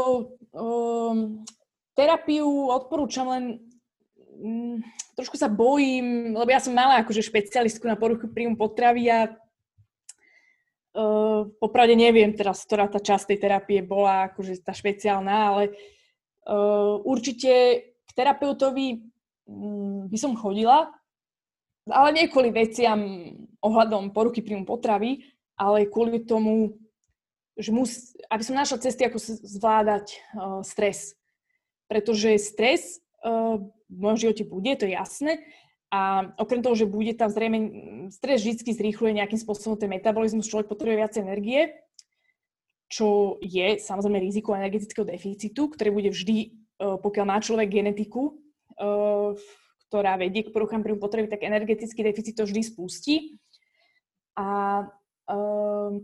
[0.55, 1.43] um,
[1.91, 3.43] terapiu odporúčam len
[4.39, 4.79] um,
[5.19, 9.35] trošku sa bojím, lebo ja som mala akože špecialistku na poruchu príjmu potravy a
[10.95, 15.63] uh, popravde neviem teraz, ktorá tá časť tej terapie bola akože tá špeciálna, ale
[16.47, 17.51] uh, určite
[18.07, 19.03] k terapeutovi
[19.49, 20.95] um, by som chodila,
[21.91, 23.03] ale nie kvôli veciam
[23.59, 25.27] ohľadom poruchy príjmu potravy,
[25.57, 26.77] ale kvôli tomu,
[27.57, 31.17] že mus, aby som našla cesty, ako zvládať uh, stres.
[31.89, 35.41] Pretože stres uh, v mojom živote bude, to je jasné,
[35.87, 37.59] A okrem toho, že bude tam zrejme,
[38.11, 41.71] stres vždy zrýchluje nejakým spôsobom ten metabolizmus, človek potrebuje viac energie,
[42.91, 48.35] čo je samozrejme riziko energetického deficitu, ktoré bude vždy, e, pokiaľ má človek genetiku,
[48.75, 48.91] e,
[49.87, 53.15] ktorá vedie k poruchám príjmu potreby, tak energetický deficit to vždy spustí.
[54.35, 54.83] A
[55.31, 56.03] um,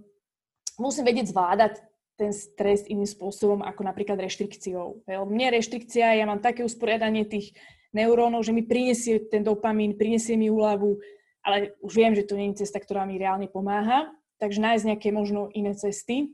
[0.78, 1.74] musím vedieť zvládať
[2.14, 5.02] ten stres iným spôsobom, ako napríklad reštrikciou.
[5.10, 7.58] Lebo mne reštrikcia, ja mám také usporiadanie tých
[7.90, 11.02] neurónov, že mi prinesie ten dopamín, prinesie mi úľavu,
[11.42, 14.14] ale už viem, že to nie je cesta, ktorá mi reálne pomáha.
[14.38, 16.34] Takže nájsť nejaké možno iné cesty.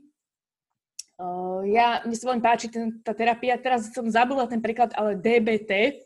[1.68, 6.00] Ja, mne sa veľmi páči ten, tá terapia, teraz som zabudla ten preklad, ale DBT,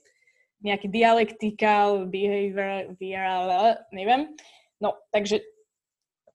[0.59, 4.35] nejaký dialektikal, behavioral, neviem.
[4.83, 5.39] No, takže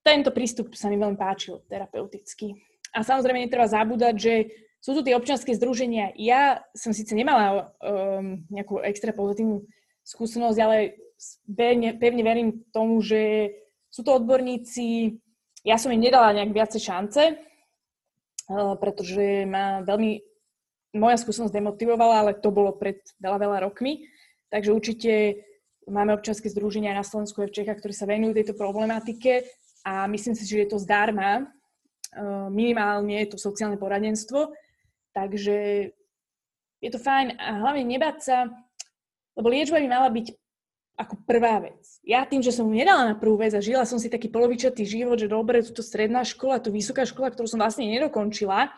[0.00, 2.56] tento prístup sa mi veľmi páčil, terapeutický.
[2.96, 4.34] A samozrejme netreba zabúdať, že
[4.80, 6.16] sú tu tie občianske združenia.
[6.16, 9.68] Ja som síce nemala um, nejakú extra pozitívnu
[10.02, 10.96] skúsenosť, ale
[11.44, 13.52] pevne, pevne verím tomu, že
[13.92, 15.20] sú to odborníci.
[15.68, 20.24] Ja som im nedala nejak viacej šance, uh, pretože ma veľmi
[20.96, 24.08] moja skúsenosť demotivovala, ale to bolo pred veľa, veľa rokmi.
[24.50, 25.12] Takže určite
[25.86, 29.46] máme občianske združenia na Slovensku a v Čechách, ktorí sa venujú tejto problematike
[29.86, 31.48] a myslím si, že je to zdarma.
[32.10, 34.50] Uh, minimálne to sociálne poradenstvo,
[35.10, 35.56] Takže
[36.80, 38.36] je to fajn a hlavne nebáť sa,
[39.34, 40.26] lebo liečba by mala byť
[41.00, 41.80] ako prvá vec.
[42.04, 44.84] Ja tým, že som mu nedala na prvú vec a žila som si taký polovičatý
[44.84, 48.68] život, že dobre, to stredná škola, tu vysoká škola, ktorú som vlastne nedokončila,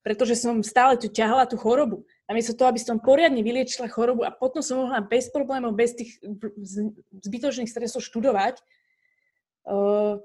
[0.00, 2.08] pretože som stále tu ťahala tú chorobu.
[2.24, 6.16] Namiesto toho, aby som poriadne vyliečila chorobu a potom som mohla bez problémov, bez tých
[7.20, 8.64] zbytočných stresov študovať,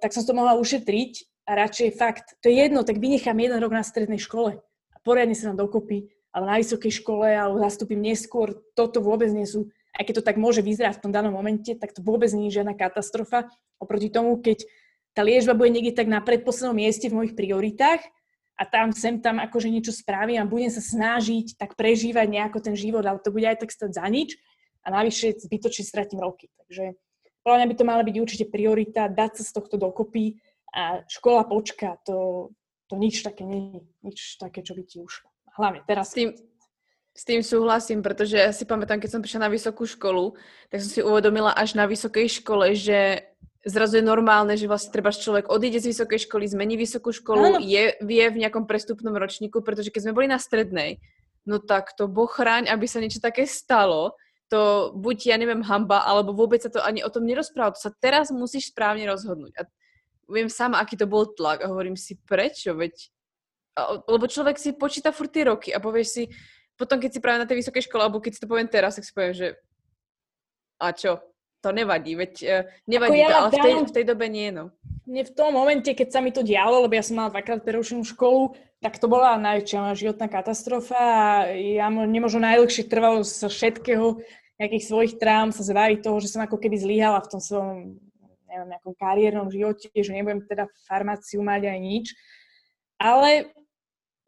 [0.02, 3.74] tak som to mohla ušetriť a radšej fakt, to je jedno, tak vynechám jeden rok
[3.76, 4.64] na strednej škole
[5.04, 9.70] poriadne sa nám dokopy, ale na vysokej škole alebo zastúpim neskôr, toto vôbec nie sú,
[9.94, 12.64] aj keď to tak môže vyzerať v tom danom momente, tak to vôbec nie je
[12.64, 14.66] žiadna katastrofa oproti tomu, keď
[15.14, 18.02] tá liečba bude niekde tak na predposlednom mieste v mojich prioritách
[18.58, 22.74] a tam sem tam akože niečo spravím a budem sa snažiť tak prežívať nejako ten
[22.74, 24.34] život, ale to bude aj tak stať za nič
[24.82, 26.50] a navyše zbytočne stratím roky.
[26.58, 26.98] Takže
[27.44, 30.40] podľa mňa by to mala byť určite priorita, dať sa z tohto dokopy
[30.74, 32.50] a škola počka, to,
[32.88, 35.30] to nič také nie nič také, čo by ti ušlo.
[35.54, 36.10] Hlavne teraz.
[36.10, 36.32] S tým,
[37.14, 40.34] s tým súhlasím, pretože ja si pamätám, keď som prišla na vysokú školu,
[40.74, 43.30] tak som si uvedomila až na vysokej škole, že
[43.62, 47.96] zrazu je normálne, že vlastne treba človek odíde z vysokej školy, zmení vysokú školu, je,
[48.02, 51.00] vie v nejakom prestupnom ročníku, pretože keď sme boli na strednej,
[51.48, 54.18] no tak to bochráň, aby sa niečo také stalo,
[54.54, 57.74] to buď, ja neviem, hamba, alebo vôbec sa to ani o tom nerozpráva.
[57.74, 59.58] To sa teraz musíš správne rozhodnúť.
[59.58, 59.62] A
[60.30, 62.94] viem sama, aký to bol tlak a hovorím si, prečo, veď,
[64.06, 66.24] lebo človek si počíta furt tie roky a povieš si,
[66.78, 69.10] potom keď si práve na tej vysokej škole, alebo keď si to poviem teraz, tak
[69.10, 69.48] si poviem, že
[70.78, 71.18] a čo,
[71.64, 74.70] to nevadí, veď uh, nevadí ja to, ale v tej, v tej dobe nie, no.
[75.10, 78.06] Mne v tom momente, keď sa mi to dialo, lebo ja som mala dvakrát prerušenú
[78.06, 84.20] školu, tak to bola najväčšia životná katastrofa a ja nemožno najdlhšie trvalo sa všetkého,
[84.62, 87.98] nejakých svojich trám, sa zbaviť toho, že som ako keby zlyhala v tom svojom
[88.54, 92.06] neviem, nejakom kariérnom živote, že nebudem teda farmáciu mať aj nič.
[93.02, 93.50] Ale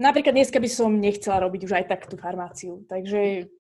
[0.01, 2.81] napríklad dneska by som nechcela robiť už aj tak tú farmáciu.
[2.89, 3.53] Takže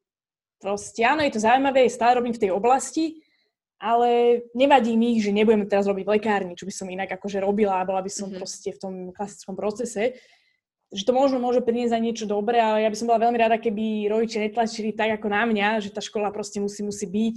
[0.57, 3.21] proste áno, je to zaujímavé, stále robím v tej oblasti,
[3.77, 7.85] ale nevadí mi, že nebudem teraz robiť v lekárni, čo by som inak akože robila,
[7.85, 8.39] bola by som mm-hmm.
[8.41, 10.17] proste v tom klasickom procese.
[10.95, 13.59] Že to možno môže priniesť aj niečo dobré, ale ja by som bola veľmi rada,
[13.59, 17.35] keby rodičia netlačili tak ako na mňa, že tá škola proste musí, musí byť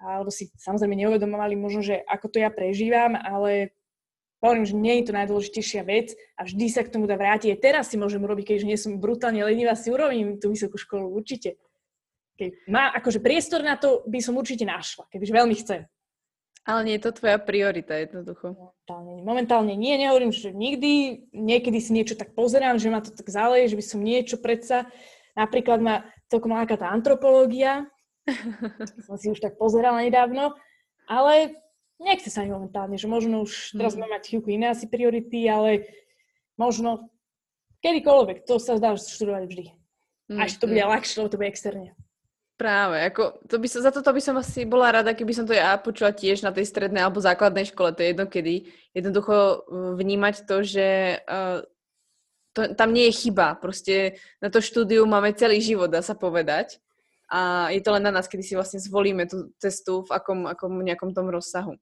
[0.00, 3.76] alebo si samozrejme neuvedomovali možno, že ako to ja prežívam, ale
[4.40, 7.52] hovorím, že nie je to najdôležitejšia vec a vždy sa k tomu dá vrátiť.
[7.52, 11.12] Aj teraz si môžem urobiť, keďže nie som brutálne lenivá, si urobím tú vysokú školu,
[11.12, 11.60] určite.
[12.40, 15.84] Keď má akože priestor na to, by som určite našla, kebyže veľmi chcem.
[16.68, 18.52] Ale nie je to tvoja priorita jednoducho.
[18.52, 21.24] Momentálne, momentálne nie, nehovorím, že nikdy.
[21.32, 24.88] Niekedy si niečo tak pozerám, že ma to tak záleje, že by som niečo predsa...
[25.38, 27.86] Napríklad ma celkom láka tá antropológia,
[29.06, 30.58] som si už tak pozerala nedávno,
[31.06, 31.54] ale
[32.02, 34.10] nechce sa mi momentálne, že možno už teraz mm.
[34.10, 35.90] mať chvíľku iné asi priority, ale
[36.58, 37.10] možno
[37.82, 39.64] kedykoľvek, to sa dá študovať vždy.
[40.30, 40.38] Mm.
[40.42, 40.90] Až to bude mm.
[40.90, 41.94] ľahšie, lebo to bude externe.
[42.60, 45.56] Práve, ako, to by som, za toto by som asi bola rada, keby som to
[45.56, 48.68] ja počula tiež na tej strednej alebo základnej škole, to je jedno kedy.
[48.92, 50.88] Jednoducho uh, vnímať to, že
[51.24, 51.64] uh,
[52.52, 53.56] to, tam nie je chyba.
[53.56, 56.84] Proste na to štúdiu máme celý život, dá sa povedať
[57.32, 60.84] a je to len na nás, kedy si vlastne zvolíme tú cestu v akom, akom
[60.84, 61.80] nejakom tom rozsahu.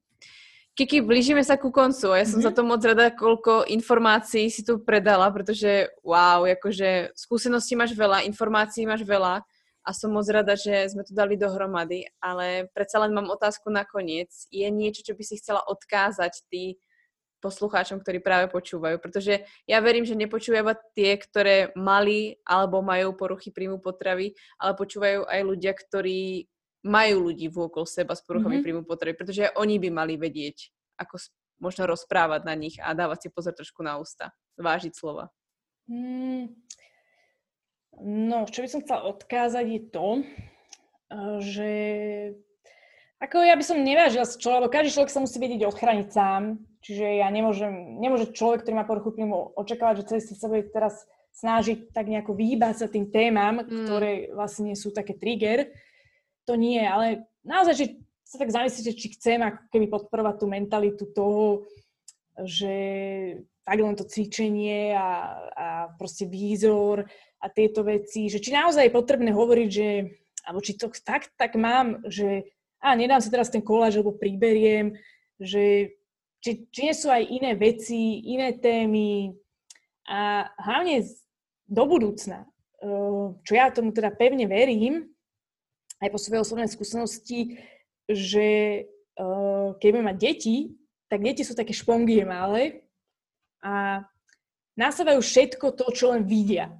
[0.79, 2.47] Kiki, blížime sa ku koncu a ja som mm-hmm.
[2.47, 8.23] za to moc rada, koľko informácií si tu predala, pretože wow, akože skúseností máš veľa,
[8.31, 9.43] informácií máš veľa
[9.83, 13.87] a som moc rada, že sme to dali dohromady, ale predsa len mám otázku na
[13.87, 14.29] koniec.
[14.51, 16.77] Je niečo, čo by si chcela odkázať ty
[17.39, 23.15] poslucháčom, ktorí práve počúvajú, pretože ja verím, že nepočúvajú iba tie, ktoré mali alebo majú
[23.15, 26.51] poruchy príjmu potravy, ale počúvajú aj ľudia, ktorí
[26.83, 28.63] majú ľudí vôkol seba s poruchami mm-hmm.
[28.63, 31.19] príjmu potravy, pretože oni by mali vedieť, ako
[31.59, 35.31] možno rozprávať na nich a dávať si pozor trošku na ústa, vážiť slova.
[35.91, 36.55] Mm,
[37.97, 41.71] no, čo by som chcela odkázať je to, eh, že
[43.19, 46.55] ako ja by som nevážila z človeka, lebo každý človek sa musí vedieť odchrániť sám,
[46.79, 51.03] čiže ja nemôžem, nemôže človek, ktorý má poruchu príjmu, očakávať, že celý sa bude teraz
[51.35, 53.85] snažiť tak nejako vyhýbať sa tým témam, mm.
[53.85, 55.67] ktoré vlastne sú také trigger.
[56.47, 57.85] To nie, ale naozaj, že
[58.23, 61.67] sa tak zamyslíte, či chcem ako keby podporovať tú mentalitu toho,
[62.45, 62.73] že
[63.67, 65.09] tak len to cvičenie a,
[65.53, 65.67] a
[65.99, 67.05] proste výzor
[67.39, 69.87] a tieto veci, že či naozaj je potrebné hovoriť, že
[70.43, 72.47] alebo či to tak, tak mám, že
[72.79, 74.95] a nedám si teraz ten koláž, lebo priberiem,
[75.39, 75.95] že
[76.39, 79.35] či, či nie sú aj iné veci, iné témy
[80.07, 81.03] a hlavne
[81.67, 82.47] do budúcna,
[82.81, 85.11] eh, čo ja tomu teda pevne verím,
[85.99, 87.59] aj po svojej osobnej skúsenosti,
[88.07, 88.47] že
[88.87, 90.55] eh, keď budeme mať deti,
[91.11, 92.87] tak deti sú také špongie malé
[93.59, 94.07] a
[94.79, 96.71] nasávajú všetko to, čo len vidia.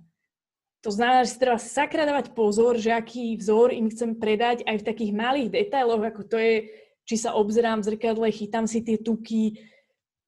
[0.80, 4.80] To znamená, že si treba sakra dávať pozor, že aký vzor im chcem predať aj
[4.80, 6.72] v takých malých detailoch, ako to je,
[7.03, 9.60] či sa obzerám v zrkadle, chytám si tie tuky,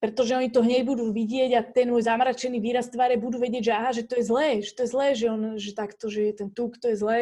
[0.04, 3.74] pretože oni to hneď budú vidieť a ten môj zamračený výraz tváre budú vedieť, že
[3.78, 6.34] aha, že to je zlé, že to je zlé, že on, že takto, že je
[6.44, 7.20] ten tuk, to je zlé.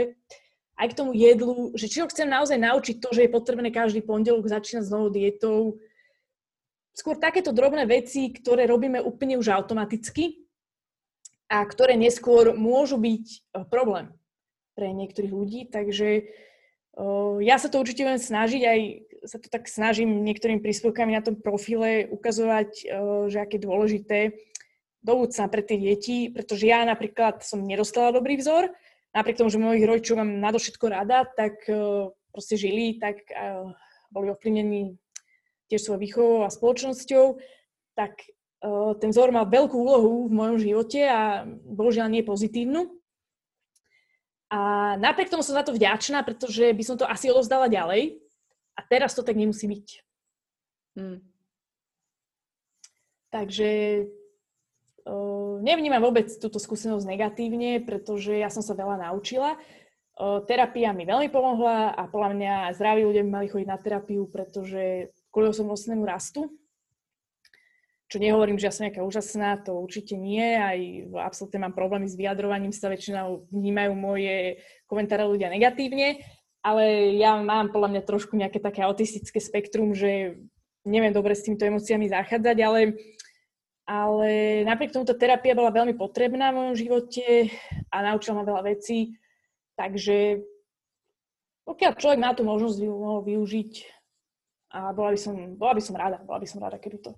[0.80, 4.00] Aj k tomu jedlu, že či ho chcem naozaj naučiť to, že je potrebné každý
[4.00, 5.76] pondelok začínať s novou dietou.
[6.96, 10.39] Skôr takéto drobné veci, ktoré robíme úplne už automaticky,
[11.50, 14.14] a ktoré neskôr môžu byť e, problém
[14.78, 15.62] pre niektorých ľudí.
[15.66, 16.24] Takže e,
[17.42, 18.80] ja sa to určite budem snažiť, aj
[19.26, 22.84] sa to tak snažím niektorými príspevkami na tom profile ukazovať, e,
[23.34, 24.38] že aké dôležité
[25.02, 28.70] do budúcna pre tie deti, pretože ja napríklad som nedostala dobrý vzor,
[29.16, 31.56] napriek tomu, že mojich rodičov mám nadovšetko rada, tak
[32.36, 33.24] proste žili, tak
[34.12, 35.00] boli ovplyvnení
[35.72, 37.40] tiež svojou výchovou a spoločnosťou,
[37.96, 38.28] tak
[39.00, 42.92] ten vzor mal veľkú úlohu v mojom živote a bohužiaľ nie pozitívnu.
[44.50, 48.20] A napriek tomu som za to vďačná, pretože by som to asi odovzdala ďalej.
[48.76, 49.88] A teraz to tak nemusí byť.
[50.98, 51.20] Hmm.
[53.30, 53.70] Takže
[55.06, 59.56] uh, nevnímam vôbec túto skúsenosť negatívne, pretože ja som sa veľa naučila.
[60.18, 64.26] Uh, terapia mi veľmi pomohla a podľa mňa zdraví ľudia by mali chodiť na terapiu,
[64.28, 66.50] pretože kvôli osobnostnému rastu
[68.10, 72.18] čo nehovorím, že ja som nejaká úžasná, to určite nie, aj absolútne mám problémy s
[72.18, 76.26] vyjadrovaním sa, väčšinou vnímajú moje komentáre ľudia negatívne,
[76.66, 80.42] ale ja mám podľa mňa trošku nejaké také autistické spektrum, že
[80.90, 82.98] neviem dobre s týmito emóciami zachádzať, ale,
[83.86, 84.30] ale
[84.66, 87.54] napriek tomu tá terapia bola veľmi potrebná v mojom živote
[87.94, 89.22] a naučila ma veľa vecí,
[89.78, 90.42] takže
[91.70, 93.72] pokiaľ človek má tú možnosť mohol využiť
[94.74, 97.14] a bola by som, bola by som rada, bola by som rada, keby to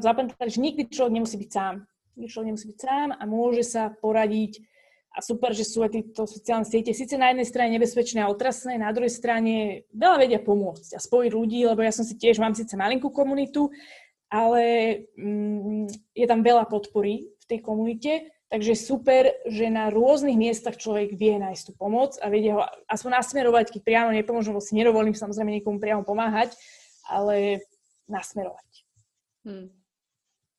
[0.00, 1.74] to zapamätať, že nikdy človek nemusí byť sám.
[2.16, 4.64] Nikdy človek nemusí byť sám a môže sa poradiť
[5.12, 6.96] a super, že sú aj tieto sociálne siete.
[6.96, 11.30] Sice na jednej strane nebezpečné a otrasné, na druhej strane veľa vedia pomôcť a spojiť
[11.36, 13.68] ľudí, lebo ja som si tiež, mám síce malinkú komunitu,
[14.32, 14.64] ale
[15.20, 21.12] mm, je tam veľa podpory v tej komunite, takže super, že na rôznych miestach človek
[21.12, 25.12] vie nájsť tú pomoc a vie ho aspoň nasmerovať, keď priamo nepomôžem, lebo si nedovolím
[25.12, 26.56] samozrejme niekomu priamo pomáhať,
[27.04, 27.60] ale
[28.08, 28.68] nasmerovať.
[29.44, 29.81] Hmm.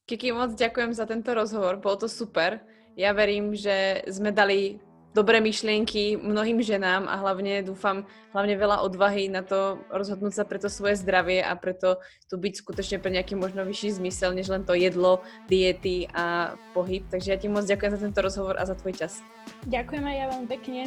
[0.04, 2.60] Kiki, moc ďakujem za tento rozhovor, bolo to super.
[3.00, 4.84] Ja verím, že sme dali
[5.16, 8.04] dobré myšlienky mnohým ženám a hlavne dúfam,
[8.36, 12.54] hlavne veľa odvahy na to rozhodnúť sa pre to svoje zdravie a preto tu byť
[12.60, 17.08] skutočne pre nejaký možno vyšší zmysel, než len to jedlo, diety a pohyb.
[17.08, 19.24] Takže ja ti moc ďakujem za tento rozhovor a za tvoj čas.
[19.72, 20.82] Ďakujem aj ja vám pekne.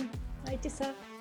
[0.44, 1.15] Majte sa.